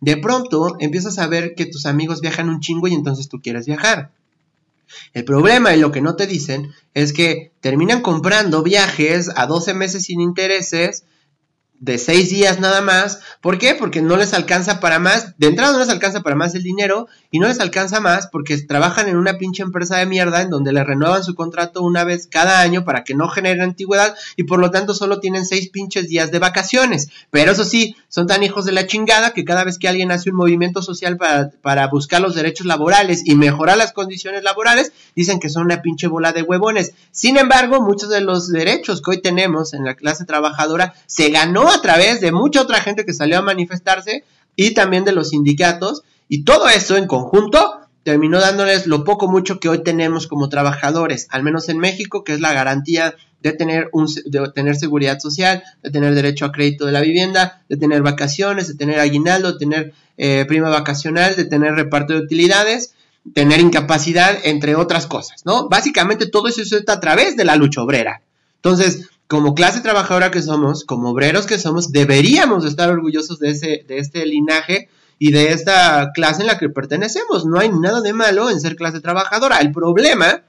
[0.00, 3.66] De pronto empiezas a ver que tus amigos viajan un chingo y entonces tú quieres
[3.66, 4.10] viajar.
[5.12, 9.74] El problema y lo que no te dicen es que terminan comprando viajes a 12
[9.74, 11.04] meses sin intereses
[11.82, 13.18] de seis días nada más.
[13.40, 13.74] ¿Por qué?
[13.74, 15.36] Porque no les alcanza para más.
[15.38, 18.56] De entrada no les alcanza para más el dinero y no les alcanza más porque
[18.58, 22.28] trabajan en una pinche empresa de mierda en donde le renuevan su contrato una vez
[22.30, 26.06] cada año para que no genere antigüedad y por lo tanto solo tienen seis pinches
[26.06, 27.08] días de vacaciones.
[27.32, 30.30] Pero eso sí, son tan hijos de la chingada que cada vez que alguien hace
[30.30, 35.40] un movimiento social para, para buscar los derechos laborales y mejorar las condiciones laborales, dicen
[35.40, 36.92] que son una pinche bola de huevones.
[37.10, 41.71] Sin embargo, muchos de los derechos que hoy tenemos en la clase trabajadora se ganó
[41.72, 44.24] a través de mucha otra gente que salió a manifestarse
[44.56, 46.02] y también de los sindicatos.
[46.28, 51.28] Y todo eso en conjunto terminó dándoles lo poco mucho que hoy tenemos como trabajadores,
[51.30, 55.62] al menos en México, que es la garantía de tener, un, de tener seguridad social,
[55.82, 59.58] de tener derecho a crédito de la vivienda, de tener vacaciones, de tener aguinaldo, de
[59.58, 62.94] tener eh, prima vacacional, de tener reparto de utilidades,
[63.34, 65.68] tener incapacidad, entre otras cosas, ¿no?
[65.68, 68.22] Básicamente todo eso está a través de la lucha obrera.
[68.56, 73.82] Entonces, como clase trabajadora que somos, como obreros que somos, deberíamos estar orgullosos de, ese,
[73.88, 77.46] de este linaje y de esta clase en la que pertenecemos.
[77.46, 79.56] No hay nada de malo en ser clase trabajadora.
[79.56, 80.42] El problema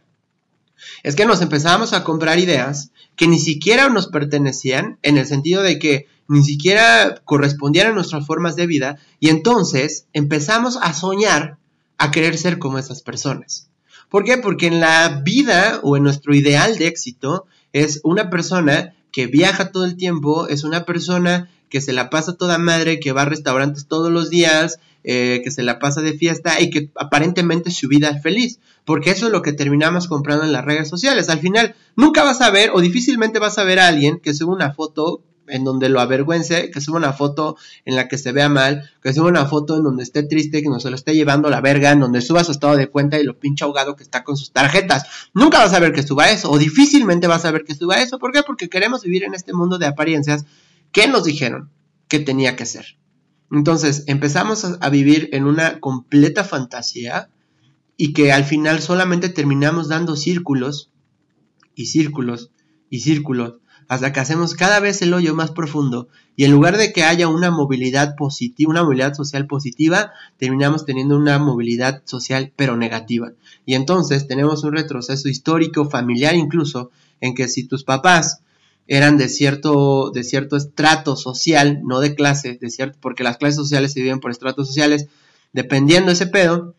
[1.01, 5.63] es que nos empezamos a comprar ideas que ni siquiera nos pertenecían, en el sentido
[5.63, 11.57] de que ni siquiera correspondían a nuestras formas de vida, y entonces empezamos a soñar
[11.97, 13.69] a querer ser como esas personas.
[14.09, 14.39] ¿Por qué?
[14.39, 19.71] Porque en la vida o en nuestro ideal de éxito es una persona que viaja
[19.71, 23.25] todo el tiempo, es una persona que se la pasa toda madre, que va a
[23.25, 27.87] restaurantes todos los días, eh, que se la pasa de fiesta y que aparentemente su
[27.87, 28.59] vida es feliz.
[28.85, 31.29] Porque eso es lo que terminamos comprando en las redes sociales.
[31.29, 34.53] Al final, nunca vas a ver o difícilmente vas a ver a alguien que sube
[34.53, 35.21] una foto
[35.53, 39.13] en donde lo avergüence, que suba una foto en la que se vea mal, que
[39.13, 41.91] suba una foto en donde esté triste, que no se lo esté llevando la verga,
[41.91, 44.51] en donde suba su estado de cuenta y lo pinche ahogado que está con sus
[44.51, 45.05] tarjetas.
[45.35, 48.17] Nunca vas a ver que suba eso, o difícilmente vas a ver que suba eso.
[48.17, 48.41] ¿Por qué?
[48.41, 50.45] Porque queremos vivir en este mundo de apariencias.
[50.91, 51.69] ¿Qué nos dijeron
[52.07, 52.97] que tenía que ser?
[53.51, 57.29] Entonces empezamos a, vivir en una completa fantasía
[57.95, 60.89] y que al final solamente terminamos dando círculos
[61.75, 62.49] y círculos
[62.89, 66.91] y círculos hasta que hacemos cada vez el hoyo más profundo y en lugar de
[66.93, 72.75] que haya una movilidad positiva, una movilidad social positiva, terminamos teniendo una movilidad social pero
[72.75, 73.33] negativa.
[73.65, 76.91] Y entonces tenemos un retroceso histórico, familiar incluso,
[77.21, 78.41] en que si tus papás
[78.87, 83.55] eran de cierto, de cierto estrato social, no de clase, de cierto, porque las clases
[83.55, 85.07] sociales se dividen por estratos sociales,
[85.53, 86.75] dependiendo de ese pedo,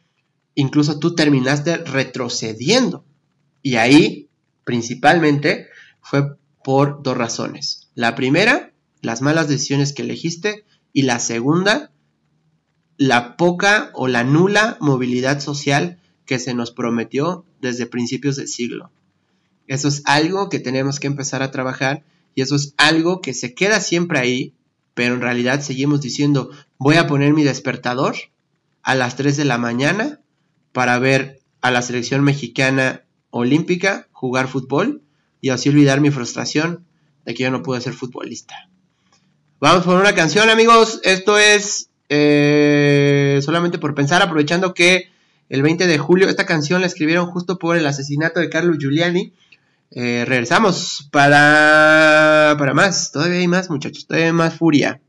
[0.54, 3.04] incluso tú terminaste retrocediendo.
[3.62, 4.28] Y ahí,
[4.64, 5.68] principalmente,
[6.00, 7.88] fue por dos razones.
[7.94, 8.72] La primera,
[9.03, 11.92] las malas decisiones que elegiste, y la segunda,
[12.96, 18.90] la poca o la nula movilidad social que se nos prometió desde principios del siglo.
[19.66, 23.55] Eso es algo que tenemos que empezar a trabajar y eso es algo que se
[23.55, 24.55] queda siempre ahí,
[24.94, 28.16] pero en realidad seguimos diciendo, voy a poner mi despertador
[28.83, 30.20] a las 3 de la mañana
[30.72, 35.03] para ver a la selección mexicana olímpica jugar fútbol
[35.44, 36.87] y así olvidar mi frustración
[37.26, 38.54] de que yo no pude ser futbolista.
[39.61, 45.11] Vamos por una canción amigos, esto es eh, solamente por pensar, aprovechando que
[45.50, 49.35] el 20 de julio esta canción la escribieron justo por el asesinato de Carlos Giuliani
[49.90, 53.12] eh, regresamos para, para más.
[53.12, 54.07] Todavía hay más, muchachos.
[54.07, 55.02] Todavía hay más furia.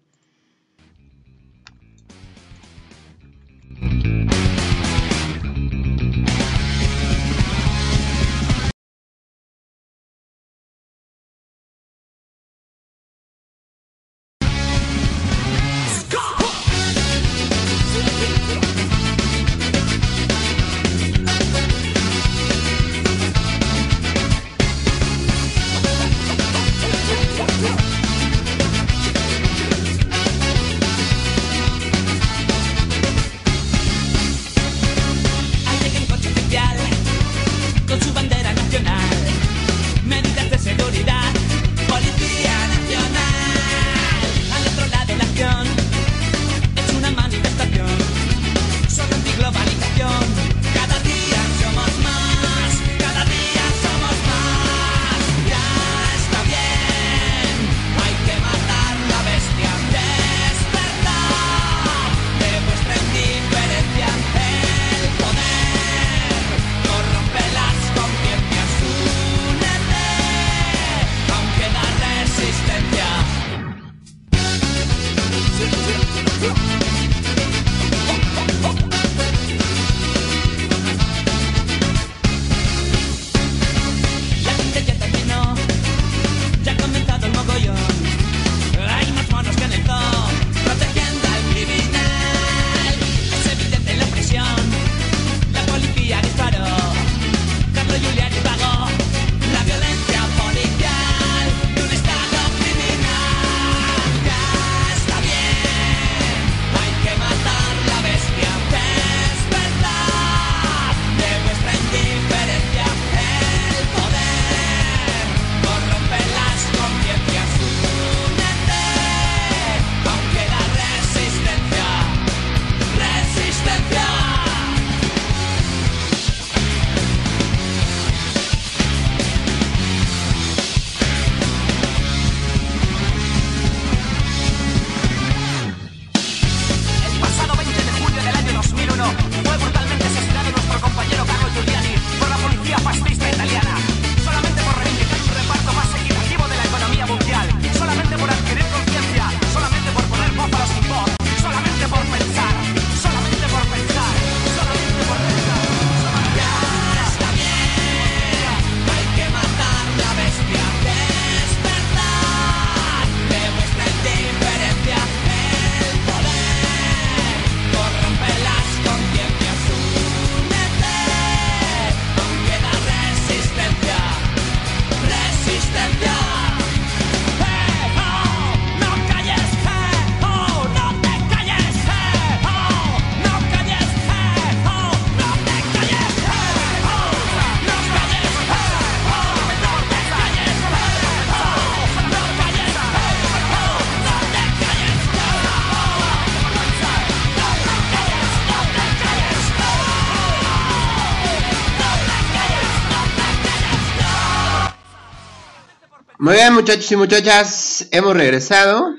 [206.26, 208.95] Muy bien, muchachos y muchachas, hemos regresado.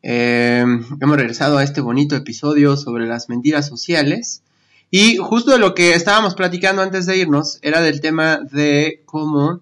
[0.00, 0.64] Eh,
[1.00, 4.44] hemos regresado a este bonito episodio sobre las mentiras sociales.
[4.88, 9.60] Y justo de lo que estábamos platicando antes de irnos era del tema de cómo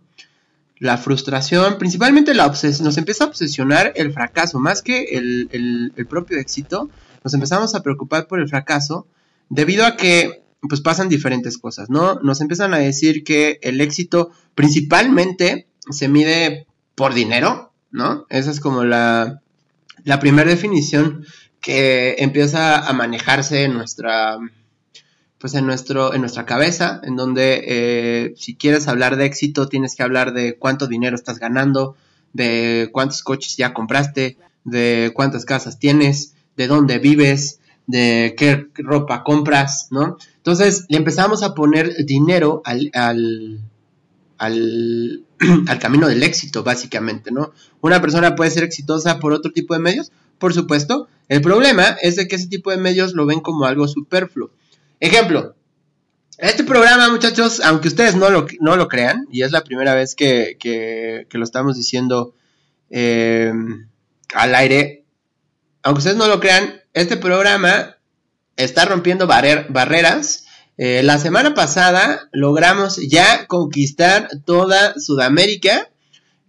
[0.77, 5.49] la frustración, principalmente la nos empieza a obsesionar el fracaso, más que el,
[5.97, 6.91] el, propio éxito,
[7.25, 9.07] nos empezamos a preocupar por el fracaso
[9.49, 12.17] debido a que pues pasan diferentes cosas, ¿no?
[12.17, 18.27] Nos empiezan a decir que el éxito principalmente se mide por dinero, ¿no?
[18.29, 19.41] Esa es como la,
[20.05, 21.25] la primera definición
[21.61, 24.39] que empieza a manejarse en nuestra
[25.39, 29.95] pues en nuestro en nuestra cabeza en donde eh, si quieres hablar de éxito tienes
[29.95, 31.97] que hablar de cuánto dinero estás ganando
[32.33, 39.23] de cuántos coches ya compraste de cuántas casas tienes de dónde vives de qué ropa
[39.23, 43.61] compras no entonces le empezamos a poner dinero al, al
[44.39, 45.25] al,
[45.69, 47.53] al, camino del éxito, básicamente, ¿no?
[47.81, 51.09] Una persona puede ser exitosa por otro tipo de medios, por supuesto.
[51.29, 54.51] El problema es de que ese tipo de medios lo ven como algo superfluo.
[55.01, 55.55] Ejemplo,
[56.39, 60.15] este programa, muchachos, aunque ustedes no lo, no lo crean, y es la primera vez
[60.15, 62.35] que, que, lo estamos diciendo
[62.91, 63.53] eh,
[64.35, 65.05] al aire,
[65.83, 67.97] aunque ustedes no lo crean, este programa
[68.57, 70.44] está rompiendo barreras
[70.77, 75.89] eh, la semana pasada logramos ya conquistar toda Sudamérica.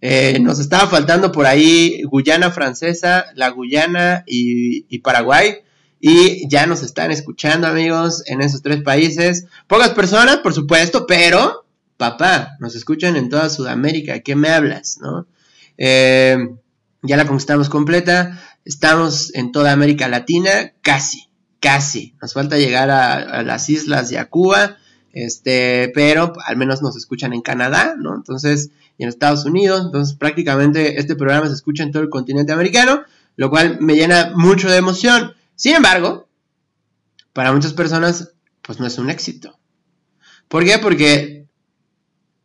[0.00, 5.58] Eh, nos estaba faltando por ahí Guyana Francesa, la Guyana y, Paraguay.
[6.00, 9.46] Y ya nos están escuchando, amigos, en esos tres países.
[9.66, 11.64] Pocas personas, por supuesto, pero,
[11.96, 14.20] papá, nos escuchan en toda Sudamérica.
[14.20, 15.26] ¿Qué me hablas, no?
[15.78, 16.36] Eh,
[17.02, 18.40] ya la conquistamos completa.
[18.64, 21.25] Estamos en toda América Latina, casi
[21.66, 22.14] casi.
[22.22, 24.76] Nos falta llegar a, las islas y a Cuba,
[25.12, 28.14] este, pero al menos nos escuchan en Canadá, ¿no?
[28.14, 32.52] Entonces, y en Estados Unidos, entonces prácticamente este programa se escucha en todo el continente
[32.52, 33.02] americano,
[33.34, 35.34] lo cual me llena mucho de emoción.
[35.56, 36.28] Sin embargo,
[37.32, 39.58] para muchas personas, pues no es un éxito.
[40.46, 40.78] ¿Por qué?
[40.78, 41.48] Porque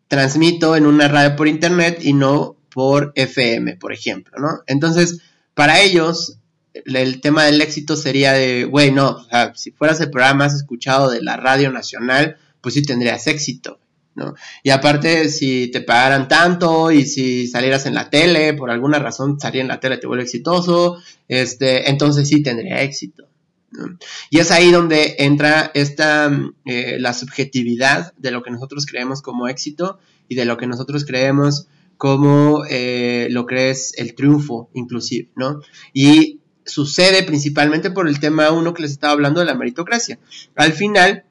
[0.07, 4.61] transmito en una radio por internet y no por FM, por ejemplo, ¿no?
[4.65, 5.21] Entonces,
[5.53, 6.39] para ellos,
[6.73, 10.55] el tema del éxito sería de, güey, no, o sea, si fueras el programa más
[10.55, 13.79] escuchado de la radio nacional, pues sí tendrías éxito,
[14.15, 14.35] ¿no?
[14.63, 19.39] Y aparte, si te pagaran tanto y si salieras en la tele, por alguna razón
[19.39, 20.97] salir en la tele te vuelve exitoso,
[21.27, 23.27] este, entonces sí tendría éxito.
[23.71, 23.97] ¿no?
[24.29, 26.29] Y es ahí donde entra esta,
[26.65, 31.05] eh, la subjetividad de lo que nosotros creemos como éxito y de lo que nosotros
[31.05, 31.67] creemos
[31.97, 35.61] como eh, lo que es el triunfo, inclusive, ¿no?
[35.93, 40.19] Y sucede principalmente por el tema uno que les estaba hablando de la meritocracia.
[40.55, 41.25] Al final,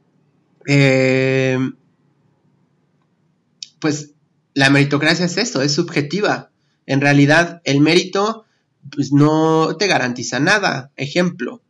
[0.66, 1.58] eh,
[3.78, 4.12] pues
[4.54, 6.50] la meritocracia es esto, es subjetiva.
[6.86, 8.44] En realidad, el mérito
[8.94, 10.90] pues, no te garantiza nada.
[10.96, 11.62] Ejemplo,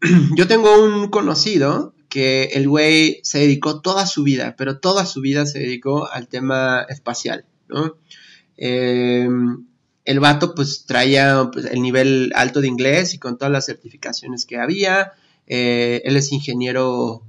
[0.36, 5.20] yo tengo un conocido que el güey se dedicó toda su vida, pero toda su
[5.20, 7.96] vida se dedicó al tema espacial, ¿no?
[8.56, 9.28] Eh,
[10.04, 14.44] el vato pues traía pues, el nivel alto de inglés y con todas las certificaciones
[14.46, 15.12] que había.
[15.46, 17.22] Eh, él es ingeniero,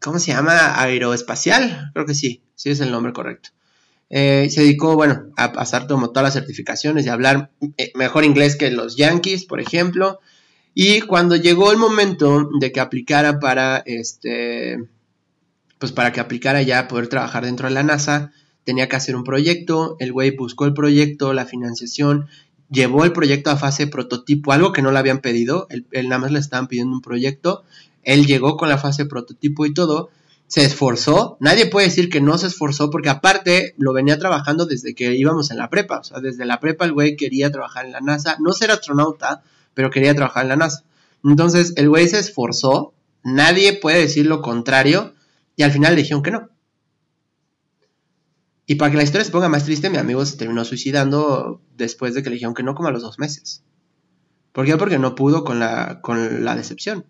[0.00, 0.80] ¿cómo se llama?
[0.80, 3.50] Aeroespacial, creo que sí, sí es el nombre correcto.
[4.10, 8.24] Eh, se dedicó, bueno, a pasar como todas las certificaciones y a hablar eh, mejor
[8.24, 10.20] inglés que los Yankees, por ejemplo.
[10.74, 14.84] Y cuando llegó el momento de que aplicara para, este,
[15.78, 18.32] pues para que aplicara ya poder trabajar dentro de la NASA,
[18.64, 22.26] tenía que hacer un proyecto, el güey buscó el proyecto, la financiación,
[22.70, 26.30] llevó el proyecto a fase prototipo, algo que no le habían pedido, él, nada más
[26.32, 27.64] le estaban pidiendo un proyecto,
[28.02, 30.10] él llegó con la fase prototipo y todo,
[30.46, 34.94] se esforzó, nadie puede decir que no se esforzó porque aparte lo venía trabajando desde
[34.94, 37.92] que íbamos en la prepa, o sea, desde la prepa el güey quería trabajar en
[37.92, 39.42] la NASA, no ser astronauta,
[39.74, 40.84] pero quería trabajar en la NASA.
[41.24, 42.92] Entonces el güey se esforzó,
[43.22, 45.14] nadie puede decir lo contrario
[45.56, 46.48] y al final le dijeron que no.
[48.66, 52.14] Y para que la historia se ponga más triste, mi amigo se terminó suicidando después
[52.14, 53.64] de que le dijeron que no como a los dos meses.
[54.52, 54.76] ¿Por qué?
[54.76, 57.06] Porque no pudo con la, con la decepción.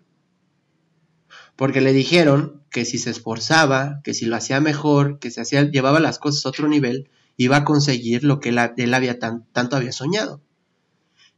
[1.55, 5.69] Porque le dijeron que si se esforzaba, que si lo hacía mejor, que se hacía,
[5.69, 9.91] llevaba las cosas a otro nivel, iba a conseguir lo que él, había tanto había
[9.91, 10.41] soñado.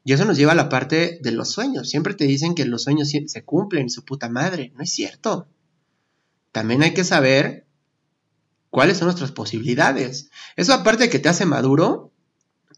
[0.05, 1.89] Y eso nos lleva a la parte de los sueños.
[1.89, 4.71] Siempre te dicen que los sueños se cumplen, su puta madre.
[4.75, 5.47] No es cierto.
[6.51, 7.64] También hay que saber
[8.75, 10.31] cuáles son nuestras posibilidades.
[10.57, 12.11] Eso aparte de que te hace maduro,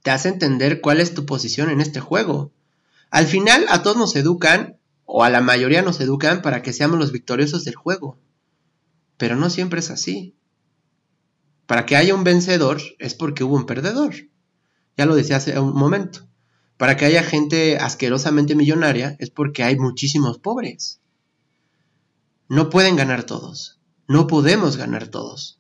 [0.04, 2.54] te hace entender cuál es tu posición en este juego.
[3.10, 7.00] Al final a todos nos educan, o a la mayoría nos educan para que seamos
[7.00, 8.20] los victoriosos del juego.
[9.18, 10.36] Pero no siempre es así.
[11.66, 14.14] Para que haya un vencedor es porque hubo un perdedor.
[14.98, 16.30] Ya lo decía hace un momento.
[16.78, 21.02] Para que haya gente asquerosamente millonaria es porque hay muchísimos pobres.
[22.50, 23.80] No pueden ganar todos.
[24.08, 25.58] No podemos ganar todos.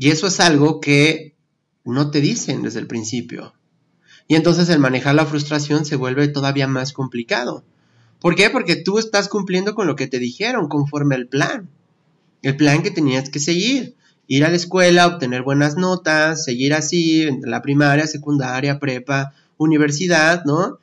[0.00, 1.36] Y eso es algo que
[1.84, 3.52] no te dicen desde el principio.
[4.28, 7.64] Y entonces el manejar la frustración se vuelve todavía más complicado.
[8.18, 8.48] ¿Por qué?
[8.48, 11.68] Porque tú estás cumpliendo con lo que te dijeron conforme al plan.
[12.40, 13.94] El plan que tenías que seguir.
[14.26, 20.46] Ir a la escuela, obtener buenas notas, seguir así, en la primaria, secundaria, prepa, universidad,
[20.46, 20.78] ¿no?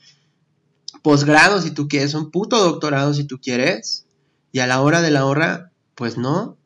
[1.02, 4.06] Posgrado si tú quieres, un puto doctorado si tú quieres.
[4.52, 6.57] Y a la hora de la hora, pues no,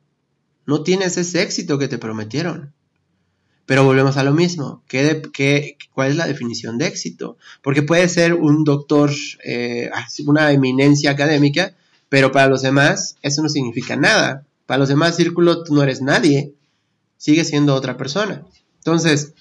[0.65, 2.73] no tienes ese éxito que te prometieron.
[3.65, 4.83] Pero volvemos a lo mismo.
[4.87, 7.37] ¿Qué, cuál es la definición de éxito?
[7.61, 9.11] Porque puede ser un doctor,
[9.45, 9.89] eh,
[10.25, 11.73] una eminencia académica,
[12.09, 14.45] pero para los demás eso no significa nada.
[14.65, 16.53] Para los demás círculos tú no eres nadie.
[17.17, 18.43] Sigues siendo otra persona.
[18.79, 19.33] Entonces,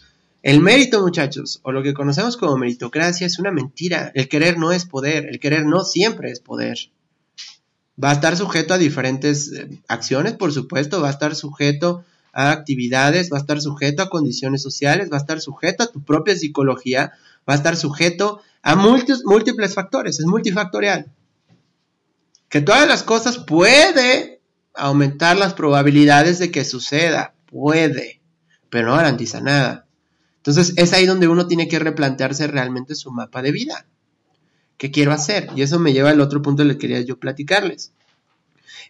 [0.42, 4.10] el mérito, muchachos, o lo que conocemos como meritocracia, es una mentira.
[4.14, 5.26] El querer no es poder.
[5.26, 6.78] El querer no siempre es poder.
[8.02, 11.00] Va a estar sujeto a diferentes eh, acciones, por supuesto.
[11.00, 15.20] Va a estar sujeto a actividades, va a estar sujeto a condiciones sociales, va a
[15.20, 17.12] estar sujeto a tu propia psicología,
[17.48, 21.10] va a estar sujeto a múltiples, factores, es multifactorial.
[22.48, 24.40] Que todas las cosas puede
[24.74, 28.20] aumentar las probabilidades de que suceda, puede,
[28.68, 29.86] pero no garantiza nada.
[30.36, 33.86] Entonces es ahí donde uno tiene que replantearse realmente su mapa de vida.
[34.80, 35.50] ¿Qué quiero hacer?
[35.54, 37.92] Y eso me lleva al otro punto que quería yo platicarles.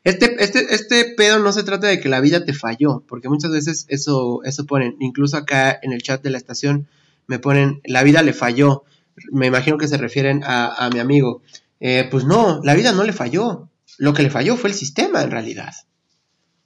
[0.04, 3.50] Este, este, este pedo no se trata de que la vida te falló, porque muchas
[3.50, 6.86] veces eso, eso ponen, incluso acá en el chat de la estación
[7.26, 8.84] me ponen, la vida le falló.
[9.32, 11.42] Me imagino que se refieren a, mi amigo.
[11.80, 13.68] Eh, pues no, la vida no le falló.
[13.98, 15.74] Lo que le falló fue el sistema en realidad.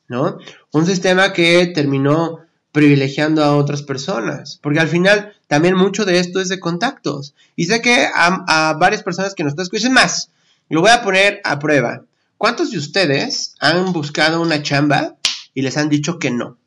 [0.07, 0.37] ¿No?
[0.70, 2.41] Un sistema que terminó
[2.72, 4.59] privilegiando a otras personas.
[4.62, 7.32] Porque al final también mucho de esto es de contactos.
[7.55, 10.32] Y sé que a, a varias personas que nos están escuchando más,
[10.68, 12.02] lo voy a poner a prueba.
[12.38, 15.14] ¿Cuántos de ustedes han buscado una chamba
[15.55, 16.59] y les han dicho que no?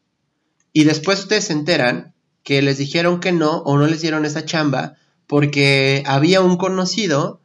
[0.71, 2.13] Y después ustedes se enteran
[2.43, 4.95] que les dijeron que no o no les dieron esa chamba
[5.27, 7.41] porque había un conocido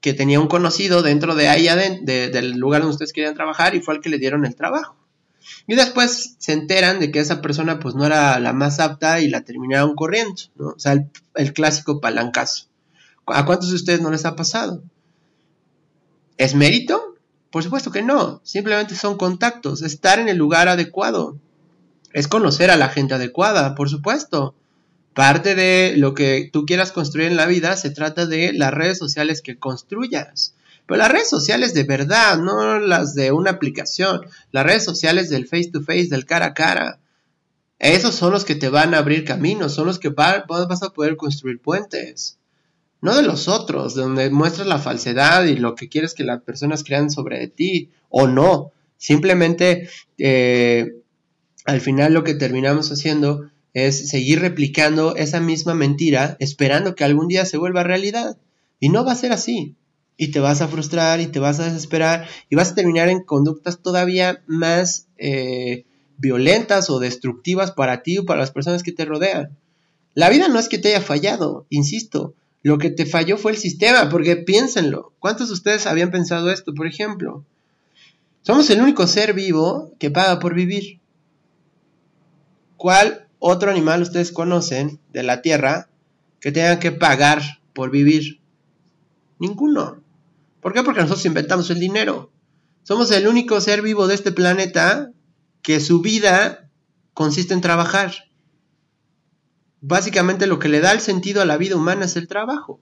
[0.00, 1.66] que tenía un conocido dentro de ahí
[2.04, 4.96] del lugar donde ustedes querían trabajar y fue al que le dieron el trabajo.
[5.66, 9.28] Y después se enteran de que esa persona pues no era la más apta y
[9.28, 10.68] la terminaron corriendo, ¿no?
[10.68, 12.66] O sea, el, el clásico palancazo.
[13.26, 14.82] ¿A cuántos de ustedes no les ha pasado?
[16.36, 17.16] ¿Es mérito?
[17.50, 21.38] Por supuesto que no, simplemente son contactos, estar en el lugar adecuado.
[22.12, 24.54] Es conocer a la gente adecuada, por supuesto.
[25.14, 28.98] Parte de lo que tú quieras construir en la vida se trata de las redes
[28.98, 30.54] sociales que construyas.
[30.86, 34.22] Pero las redes sociales de verdad, no las de una aplicación.
[34.52, 37.00] Las redes sociales del face to face, del cara a cara.
[37.78, 41.16] Esos son los que te van a abrir caminos, son los que vas a poder
[41.16, 42.38] construir puentes
[43.04, 46.82] no de los otros, donde muestras la falsedad y lo que quieres que las personas
[46.84, 48.72] crean sobre ti, o no.
[48.96, 50.94] Simplemente, eh,
[51.66, 57.28] al final lo que terminamos haciendo es seguir replicando esa misma mentira, esperando que algún
[57.28, 58.38] día se vuelva realidad.
[58.80, 59.74] Y no va a ser así.
[60.16, 63.22] Y te vas a frustrar y te vas a desesperar y vas a terminar en
[63.22, 65.84] conductas todavía más eh,
[66.18, 69.56] violentas o destructivas para ti o para las personas que te rodean.
[70.14, 73.58] La vida no es que te haya fallado, insisto, lo que te falló fue el
[73.58, 75.12] sistema, porque piénsenlo.
[75.18, 77.44] ¿Cuántos de ustedes habían pensado esto, por ejemplo?
[78.40, 81.00] Somos el único ser vivo que paga por vivir.
[82.76, 85.88] ¿Cuál otro animal ustedes conocen de la Tierra
[86.40, 87.42] que tenga que pagar
[87.72, 88.40] por vivir?
[89.38, 90.03] Ninguno.
[90.64, 90.82] ¿Por qué?
[90.82, 92.32] Porque nosotros inventamos el dinero.
[92.82, 95.12] Somos el único ser vivo de este planeta
[95.62, 96.68] que su vida
[97.12, 98.12] consiste en trabajar
[99.86, 102.80] básicamente lo que le da el sentido a la vida humana es el trabajo.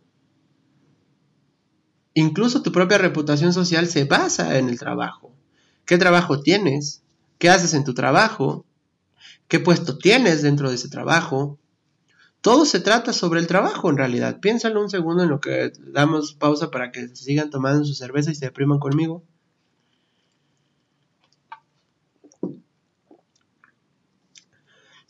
[2.14, 5.34] Incluso tu propia reputación social se basa en el trabajo.
[5.84, 7.02] ¿Qué trabajo tienes?
[7.38, 8.64] ¿Qué haces en tu trabajo?
[9.48, 11.58] ¿Qué puesto tienes dentro de ese trabajo?
[12.42, 14.40] Todo se trata sobre el trabajo en realidad.
[14.40, 18.34] Piénsalo un segundo en lo que damos pausa para que sigan tomando su cerveza y
[18.34, 19.24] se depriman conmigo.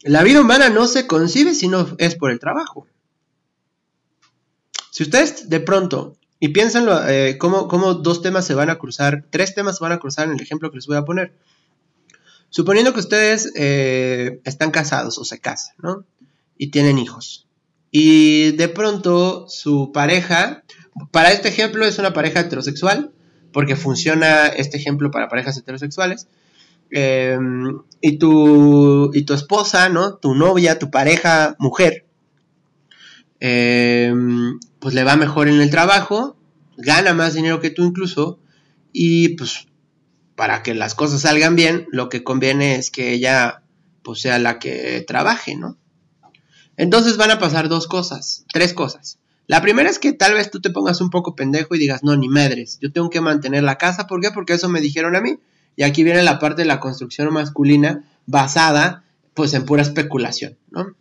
[0.03, 2.87] La vida humana no se concibe si no es por el trabajo.
[4.91, 9.55] Si ustedes de pronto, y piénsenlo, eh, cómo, dos temas se van a cruzar, tres
[9.55, 11.35] temas se van a cruzar en el ejemplo que les voy a poner.
[12.51, 16.05] Suponiendo que ustedes eh, están casados o se casan, ¿no?
[16.63, 17.49] Y tienen hijos.
[17.91, 20.63] Y de pronto su pareja,
[21.11, 23.11] para este ejemplo es una pareja heterosexual,
[23.53, 26.29] porque funciona este ejemplo para parejas heterosexuales.
[26.93, 30.19] Em, y, tu, y tu esposa, ¿no?
[30.19, 32.07] Tu novia, tu pareja, mujer,
[33.41, 34.15] eh,
[34.79, 36.37] pues le va mejor en el trabajo,
[36.77, 38.39] gana más dinero que tú incluso,
[38.93, 39.67] y pues
[40.37, 43.65] para que las cosas salgan bien, lo que conviene es que ella
[44.05, 45.77] pues sea la que trabaje, ¿no?
[46.77, 49.19] Entonces van a pasar dos cosas, tres cosas.
[49.47, 52.17] La primera es que tal vez tú te pongas un poco pendejo y digas, no,
[52.17, 54.31] ni madres, yo tengo que mantener la casa, ¿por qué?
[54.31, 55.39] Porque eso me dijeron a mí.
[55.77, 59.05] Y aquí viene la parte de la construcción masculina basada
[59.35, 60.95] pues en pura especulación, ¿no?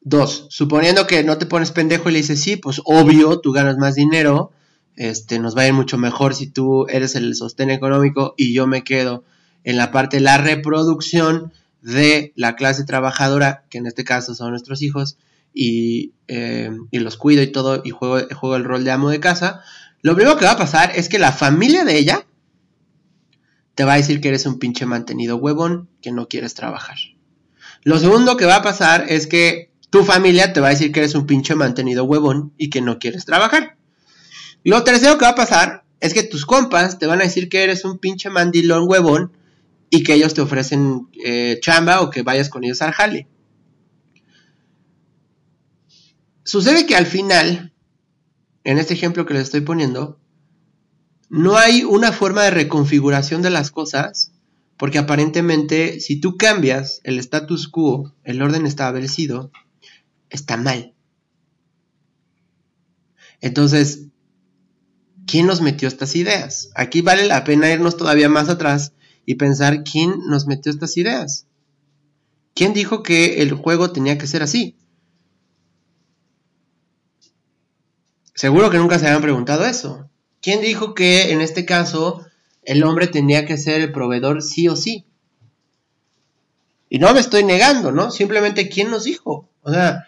[0.00, 3.76] Dos, suponiendo que no te pones pendejo y le dices, sí, pues obvio, tú ganas
[3.76, 4.52] más dinero,
[4.96, 8.66] este, nos va a ir mucho mejor si tú eres el sostén económico y yo
[8.66, 9.24] me quedo
[9.64, 11.52] en la parte de la reproducción
[11.82, 15.18] de la clase trabajadora, que en este caso son nuestros hijos,
[15.54, 19.20] y, eh, y los cuido y todo, y juego, juego el rol de amo de
[19.20, 19.62] casa,
[20.02, 22.26] lo primero que va a pasar es que la familia de ella
[23.74, 26.96] te va a decir que eres un pinche mantenido huevón, que no quieres trabajar.
[27.82, 31.00] Lo segundo que va a pasar es que tu familia te va a decir que
[31.00, 33.76] eres un pinche mantenido huevón y que no quieres trabajar.
[34.64, 37.62] Lo tercero que va a pasar es que tus compas te van a decir que
[37.62, 39.32] eres un pinche mandilón huevón
[39.90, 43.28] y que ellos te ofrecen eh, chamba o que vayas con ellos al jale.
[46.44, 47.74] Sucede que al final,
[48.64, 50.18] en este ejemplo que les estoy poniendo,
[51.28, 54.32] no hay una forma de reconfiguración de las cosas,
[54.78, 59.50] porque aparentemente si tú cambias el status quo, el orden establecido,
[60.30, 60.94] está mal.
[63.40, 64.06] Entonces,
[65.26, 66.70] ¿quién nos metió estas ideas?
[66.74, 68.94] Aquí vale la pena irnos todavía más atrás
[69.28, 71.46] y pensar quién nos metió estas ideas.
[72.54, 74.74] ¿Quién dijo que el juego tenía que ser así?
[78.34, 80.08] Seguro que nunca se habían preguntado eso.
[80.40, 82.24] ¿Quién dijo que en este caso
[82.62, 85.04] el hombre tenía que ser el proveedor sí o sí?
[86.88, 88.10] Y no me estoy negando, ¿no?
[88.10, 89.50] Simplemente quién nos dijo.
[89.60, 90.06] O sea,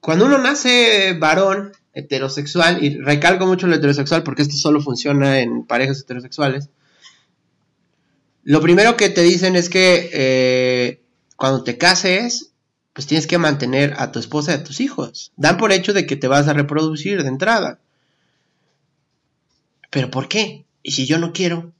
[0.00, 5.66] cuando uno nace varón heterosexual, y recalco mucho lo heterosexual porque esto solo funciona en
[5.66, 6.70] parejas heterosexuales,
[8.48, 11.02] lo primero que te dicen es que eh,
[11.36, 12.54] cuando te cases,
[12.94, 15.32] pues tienes que mantener a tu esposa y a tus hijos.
[15.36, 17.78] Dan por hecho de que te vas a reproducir de entrada.
[19.90, 20.64] ¿Pero por qué?
[20.82, 21.74] ¿Y si yo no quiero?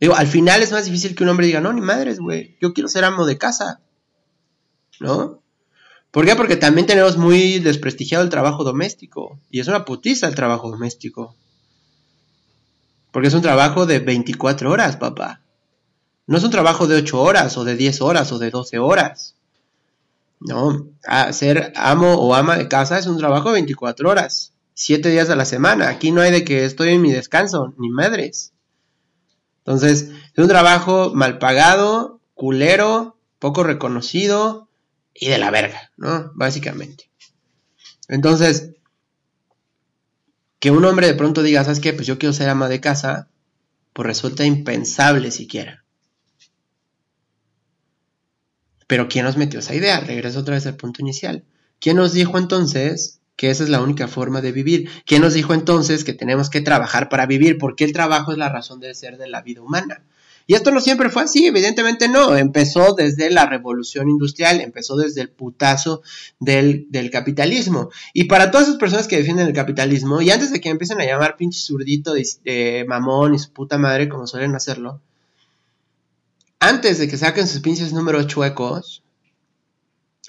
[0.00, 2.74] Digo, al final es más difícil que un hombre diga, no, ni madres, güey, yo
[2.74, 3.80] quiero ser amo de casa.
[5.00, 5.42] ¿No?
[6.10, 6.36] ¿Por qué?
[6.36, 9.40] Porque también tenemos muy desprestigiado el trabajo doméstico.
[9.50, 11.34] Y es una putiza el trabajo doméstico.
[13.16, 15.40] Porque es un trabajo de 24 horas, papá.
[16.26, 19.36] No es un trabajo de 8 horas o de 10 horas o de 12 horas.
[20.38, 20.86] No,
[21.32, 25.34] ser amo o ama de casa es un trabajo de 24 horas, 7 días a
[25.34, 25.88] la semana.
[25.88, 28.52] Aquí no hay de que estoy en mi descanso, ni madres.
[29.64, 34.68] Entonces, es un trabajo mal pagado, culero, poco reconocido
[35.14, 36.32] y de la verga, ¿no?
[36.34, 37.08] Básicamente.
[38.08, 38.75] Entonces,
[40.58, 41.92] que un hombre de pronto diga, ¿sabes qué?
[41.92, 43.28] Pues yo quiero ser ama de casa,
[43.92, 45.84] pues resulta impensable siquiera.
[48.86, 50.00] Pero ¿quién nos metió esa idea?
[50.00, 51.44] Regreso otra vez al punto inicial.
[51.80, 54.88] ¿Quién nos dijo entonces que esa es la única forma de vivir?
[55.04, 57.58] ¿Quién nos dijo entonces que tenemos que trabajar para vivir?
[57.58, 60.02] Porque el trabajo es la razón de ser de la vida humana.
[60.48, 62.36] Y esto no siempre fue así, evidentemente no.
[62.36, 66.02] Empezó desde la revolución industrial, empezó desde el putazo
[66.38, 67.90] del, capitalismo.
[68.14, 71.04] Y para todas esas personas que defienden el capitalismo, y antes de que empiecen a
[71.04, 75.00] llamar pinche zurdito de, mamón y su puta madre, como suelen hacerlo,
[76.60, 79.02] antes de que saquen sus pinches números chuecos,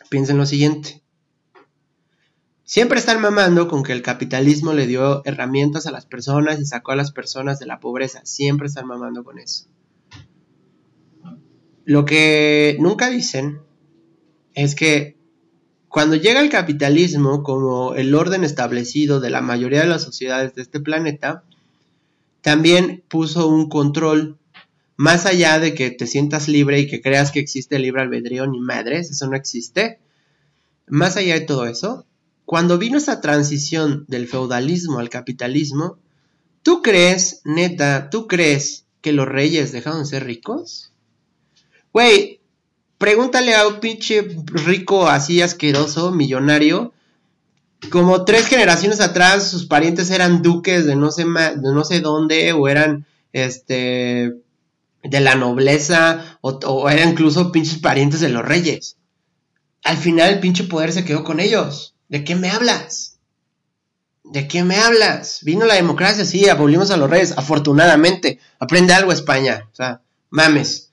[0.09, 1.03] piensen lo siguiente.
[2.63, 6.91] Siempre están mamando con que el capitalismo le dio herramientas a las personas y sacó
[6.91, 8.25] a las personas de la pobreza.
[8.25, 9.67] Siempre están mamando con eso.
[11.87, 13.61] Lo que nunca dicen
[14.53, 15.15] es que
[15.87, 20.63] cuando llega el capitalismo como el orden establecido de la mayoría de las sociedades de
[20.63, 21.45] este planeta,
[22.41, 24.37] también puso un control
[24.97, 28.59] más allá de que te sientas libre y que creas que existe libre albedrío, ni
[28.59, 29.99] madres, eso no existe.
[30.87, 32.05] Más allá de todo eso,
[32.43, 35.97] cuando vino esa transición del feudalismo al capitalismo,
[36.63, 40.86] ¿tú crees, neta, tú crees que los reyes dejaron de ser ricos?
[41.93, 42.41] Güey,
[42.97, 46.93] pregúntale a un pinche rico así asqueroso, millonario.
[47.91, 52.51] Como tres generaciones atrás, sus parientes eran duques de no sé, de no sé dónde,
[52.53, 54.33] o eran este
[55.03, 58.97] de la nobleza, o, o eran incluso pinches parientes de los reyes.
[59.83, 61.95] Al final el pinche poder se quedó con ellos.
[62.09, 63.19] ¿De qué me hablas?
[64.23, 65.39] ¿De qué me hablas?
[65.43, 68.39] Vino la democracia, sí, abolimos a los reyes, afortunadamente.
[68.59, 70.86] Aprende algo España, o sea, mames.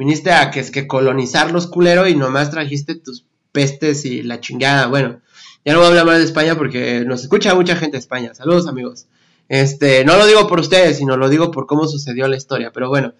[0.00, 4.40] Viniste a que es que colonizar los culeros y nomás trajiste tus pestes y la
[4.40, 4.86] chingada.
[4.86, 5.20] Bueno,
[5.62, 8.32] ya no voy a hablar más de España porque nos escucha mucha gente de España.
[8.32, 9.08] Saludos amigos.
[9.50, 12.72] Este, no lo digo por ustedes, sino lo digo por cómo sucedió la historia.
[12.72, 13.12] Pero bueno,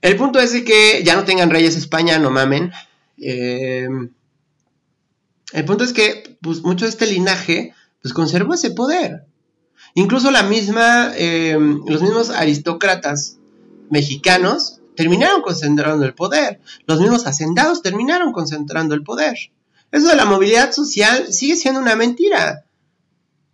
[0.00, 2.72] el punto es que ya no tengan reyes España, no mamen.
[3.18, 3.88] Eh,
[5.52, 9.26] el punto es que pues, mucho de este linaje pues conservó ese poder.
[9.92, 13.36] Incluso la misma, eh, los mismos aristócratas
[13.90, 16.60] mexicanos terminaron concentrando el poder.
[16.86, 19.36] Los mismos hacendados terminaron concentrando el poder.
[19.92, 22.64] Eso de la movilidad social sigue siendo una mentira.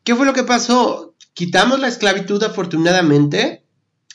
[0.05, 1.15] ¿Qué fue lo que pasó?
[1.35, 3.65] Quitamos la esclavitud afortunadamente,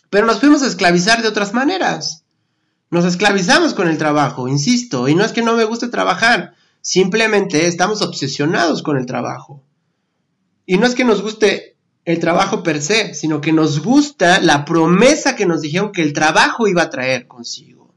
[0.09, 2.25] pero nos fuimos a esclavizar de otras maneras.
[2.89, 7.67] Nos esclavizamos con el trabajo, insisto, y no es que no me guste trabajar, simplemente
[7.67, 9.63] estamos obsesionados con el trabajo.
[10.65, 11.76] Y no es que nos guste
[12.07, 16.13] el trabajo per se, sino que nos gusta la promesa que nos dijeron que el
[16.13, 17.93] trabajo iba a traer consigo.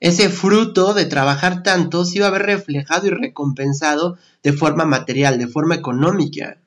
[0.00, 5.38] Ese fruto de trabajar tanto se iba a ver reflejado y recompensado de forma material,
[5.38, 6.58] de forma económica.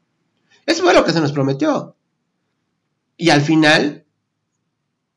[0.65, 1.97] Eso fue lo que se nos prometió.
[3.17, 4.05] Y al final,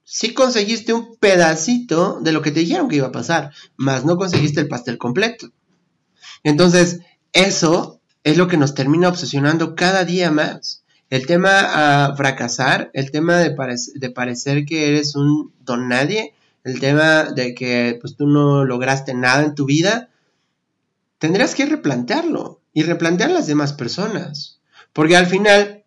[0.02, 4.16] sí conseguiste un pedacito de lo que te dijeron que iba a pasar, mas no
[4.16, 5.52] conseguiste el pastel completo.
[6.42, 7.02] Entonces,
[7.32, 10.81] eso es lo que nos termina obsesionando cada día más.
[11.12, 16.32] El tema a fracasar, el tema de, parecer que eres un don nadie,
[16.64, 20.08] el tema de que pues, tú no lograste nada en tu vida,
[21.18, 24.62] tendrías que replantearlo y replantear a las demás personas.
[24.94, 25.84] Porque al final,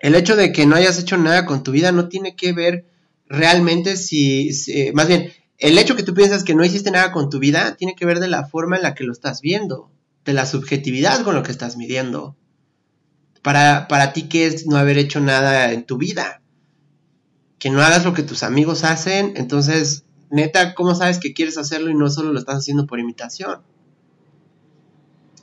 [0.00, 2.86] el hecho de que no hayas hecho nada con tu vida no tiene que ver
[3.28, 4.50] realmente si,
[4.94, 7.94] más bien, el hecho que tú piensas que no hiciste nada con tu vida tiene
[7.94, 9.92] que ver de la forma en la que lo estás viendo,
[10.24, 12.34] de la subjetividad con lo que estás midiendo.
[13.46, 16.42] Para, para ti, ¿qué es no haber hecho nada en tu vida?
[17.60, 21.88] Que no hagas lo que tus amigos hacen, entonces, neta, ¿cómo sabes que quieres hacerlo
[21.88, 23.60] y no solo lo estás haciendo por imitación?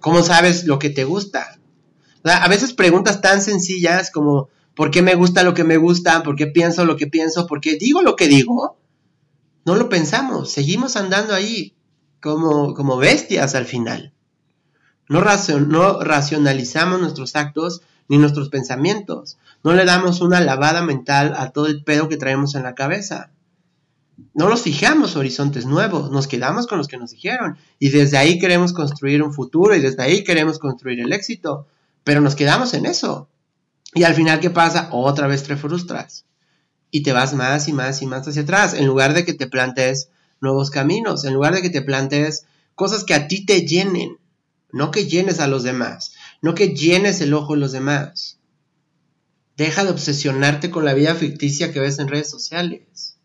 [0.02, 1.62] ¿Cómo sabes lo que te gusta?
[2.26, 6.24] a veces preguntas tan sencillas como, ¿por qué me gusta lo que me gusta?
[6.24, 7.48] ¿Por qué pienso lo que pienso?
[7.48, 8.76] ¿Por qué digo lo que digo?
[9.64, 11.74] No lo pensamos, seguimos andando ahí
[12.22, 14.14] como, como bestias al final.
[15.08, 19.38] No, no racionalizamos nuestros actos ni nuestros pensamientos.
[19.64, 23.32] No le damos una lavada mental a todo el pedo que traemos en la cabeza.
[24.34, 28.40] No nos fijamos horizontes nuevos, nos quedamos con los que nos dijeron y desde ahí
[28.40, 31.68] queremos construir un futuro y desde ahí queremos construir el éxito,
[32.04, 33.28] pero nos quedamos en eso.
[33.94, 34.90] Y al final, ¿qué pasa?
[34.92, 36.26] Otra vez te frustras
[36.92, 39.48] y te vas más y más y más hacia atrás, en lugar de que te
[39.48, 40.10] plantees
[40.42, 42.46] nuevos caminos, en lugar de que te plantees
[42.76, 44.18] cosas que a ti te llenen,
[44.72, 46.13] no que llenes a los demás,
[46.44, 48.40] no que llenes el ojo de los demás.
[49.58, 53.18] Deja de obsesionarte con la vida ficticia que ves en redes sociales.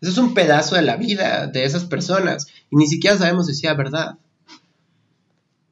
[0.00, 3.54] Eso es un pedazo de la vida de esas personas y ni siquiera sabemos si
[3.54, 4.18] sea verdad.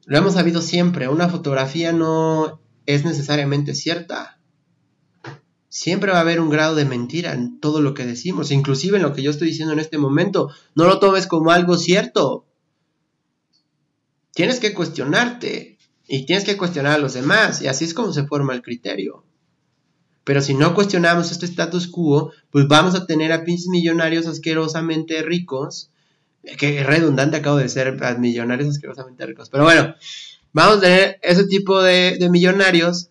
[0.05, 4.39] Lo hemos sabido siempre, una fotografía no es necesariamente cierta
[5.69, 9.03] siempre va a haber un grado de mentira en todo lo que decimos, inclusive en
[9.03, 10.49] lo que yo estoy diciendo en este momento.
[10.75, 12.45] No lo tomes como algo cierto.
[14.33, 15.78] Tienes que cuestionarte
[16.09, 19.23] y tienes que cuestionar a los demás y así es como se forma el criterio.
[20.23, 25.21] Pero si no cuestionamos este status quo, pues vamos a tener a pinches millonarios asquerosamente
[25.21, 25.91] ricos.
[26.57, 29.49] Que redundante acabo de ser millonarios asquerosamente ricos.
[29.49, 29.95] Pero bueno,
[30.51, 33.09] vamos a tener ese tipo de, de millonarios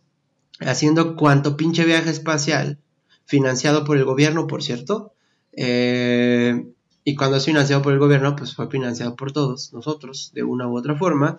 [0.60, 2.78] haciendo cuanto pinche viaje espacial,
[3.26, 5.12] financiado por el gobierno, por cierto.
[5.52, 6.66] Eh,
[7.04, 10.66] y cuando es financiado por el gobierno, pues fue financiado por todos nosotros, de una
[10.66, 11.38] u otra forma.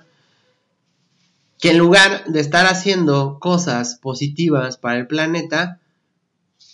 [1.60, 5.80] Que en lugar de estar haciendo cosas positivas para el planeta,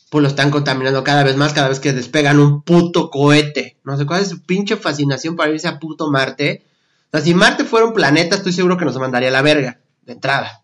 [0.10, 3.78] pues lo están contaminando cada vez más, cada vez que despegan un puto cohete.
[3.84, 6.64] No sé cuál es su pinche fascinación para irse a puto Marte.
[7.08, 9.80] O sea, si Marte fuera un planeta, estoy seguro que nos mandaría a la verga,
[10.04, 10.64] de entrada.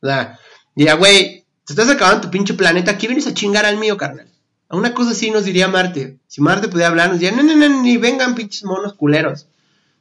[0.00, 0.38] O sea,
[0.78, 4.28] Diría, güey, te estás acabando tu pinche planeta, aquí vienes a chingar al mío, carnal.
[4.68, 6.20] A una cosa así nos diría Marte.
[6.28, 9.48] Si Marte pudiera hablar, nos diría, no, no, no, ni vengan pinches monos culeros.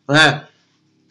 [0.06, 0.52] O sea,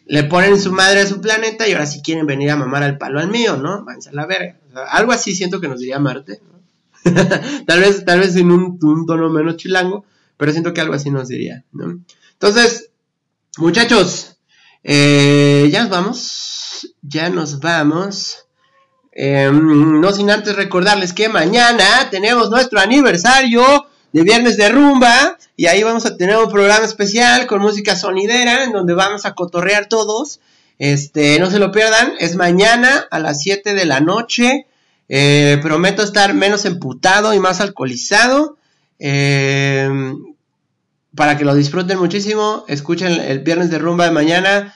[0.07, 2.97] le ponen su madre a su planeta y ahora sí quieren venir a mamar al
[2.97, 3.83] palo al mío, ¿no?
[3.83, 4.57] Váyanse a la verga.
[4.89, 6.57] algo así siento que nos diría Marte, ¿no?
[7.67, 10.05] tal vez, tal vez en un, tono menos chilango,
[10.37, 11.99] pero siento que algo así nos diría, ¿no?
[12.33, 12.91] Entonces,
[13.57, 14.37] muchachos,
[14.83, 18.45] eh, ya nos vamos, ya nos vamos.
[19.11, 25.65] Em, no sin antes recordarles que mañana tenemos nuestro aniversario de Viernes de Rumba y
[25.65, 29.87] ahí vamos a tener un programa especial con música sonidera en donde vamos a cotorrear
[29.87, 30.39] todos.
[30.79, 34.67] Este, no se lo pierdan, es mañana a las 7 de la noche.
[35.09, 38.57] Eh, prometo estar menos emputado y más alcoholizado.
[38.99, 40.35] Em,
[41.15, 44.73] para que lo disfruten muchísimo, escuchen el Viernes de Rumba de mañana.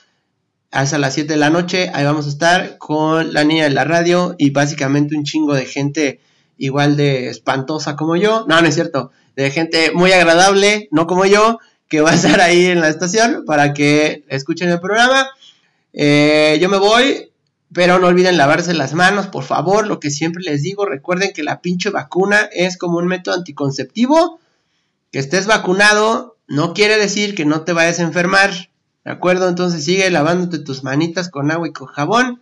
[0.74, 1.92] hasta las 7 de la noche.
[1.94, 5.66] Ahí vamos a estar con la niña de la radio y básicamente un chingo de
[5.66, 6.22] gente
[6.58, 8.46] igual de espantosa como yo.
[8.48, 9.12] No, no es cierto.
[9.36, 13.44] De gente muy agradable, no como yo, que va a estar ahí en la estación
[13.46, 15.30] para que escuchen el programa.
[15.94, 17.32] Eh, yo me voy,
[17.74, 19.88] pero no olviden lavarse las manos, por favor.
[19.88, 24.40] Lo que siempre les digo, recuerden que la pinche vacuna es como un método anticonceptivo.
[25.12, 28.70] Que estés vacunado no quiere decir que no te vayas a enfermar.
[29.04, 29.48] ¿De acuerdo?
[29.48, 32.42] Entonces sigue lavándote tus manitas con agua y con jabón.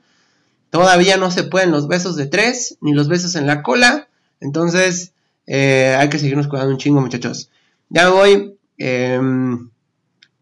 [0.70, 4.08] Todavía no se pueden los besos de tres, ni los besos en la cola.
[4.40, 5.14] Entonces,
[5.52, 7.50] eh, hay que seguirnos cuidando un chingo, muchachos.
[7.90, 8.56] Ya me voy.
[8.78, 9.72] Em,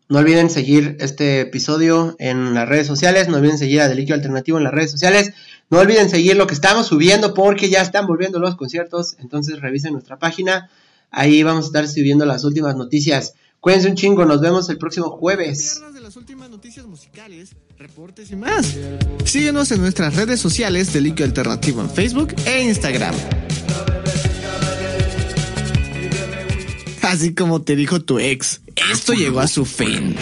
[0.10, 3.30] no olviden seguir este episodio en las redes sociales.
[3.30, 5.32] No olviden seguir a Deliquio Alternativo en las redes sociales.
[5.70, 9.16] No olviden seguir lo que estamos subiendo porque ya están volviendo los conciertos.
[9.20, 10.70] Entonces revisen nuestra página.
[11.10, 13.34] Ahí vamos a estar subiendo las últimas noticias.
[13.62, 14.26] Cuídense un chingo.
[14.26, 15.82] Nos vemos el próximo jueves.
[19.24, 23.16] Síguenos en nuestras redes sociales Deliquio Alternativo en Facebook e Instagram.
[27.08, 28.60] Así como te dijo tu ex,
[28.91, 30.18] esto llegó a su fin.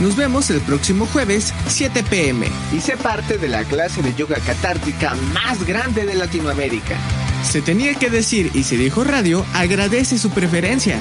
[0.00, 2.46] Nos vemos el próximo jueves, 7 pm.
[2.72, 6.96] y sé parte de la clase de yoga catártica más grande de Latinoamérica.
[7.44, 10.98] Se tenía que decir y se dijo radio, agradece su preferencia.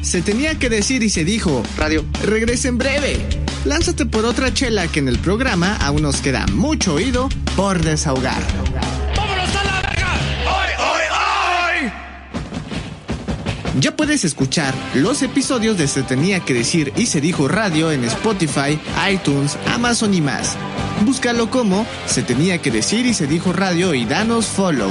[0.00, 3.18] Se tenía que decir y se dijo radio, regresa en breve.
[3.66, 8.42] Lánzate por otra chela que en el programa aún nos queda mucho oído por desahogar.
[13.80, 18.02] Ya puedes escuchar los episodios de Se tenía que decir y se dijo radio en
[18.04, 20.56] Spotify, iTunes, Amazon y más.
[21.04, 24.90] Búscalo como Se tenía que decir y se dijo radio y danos follow.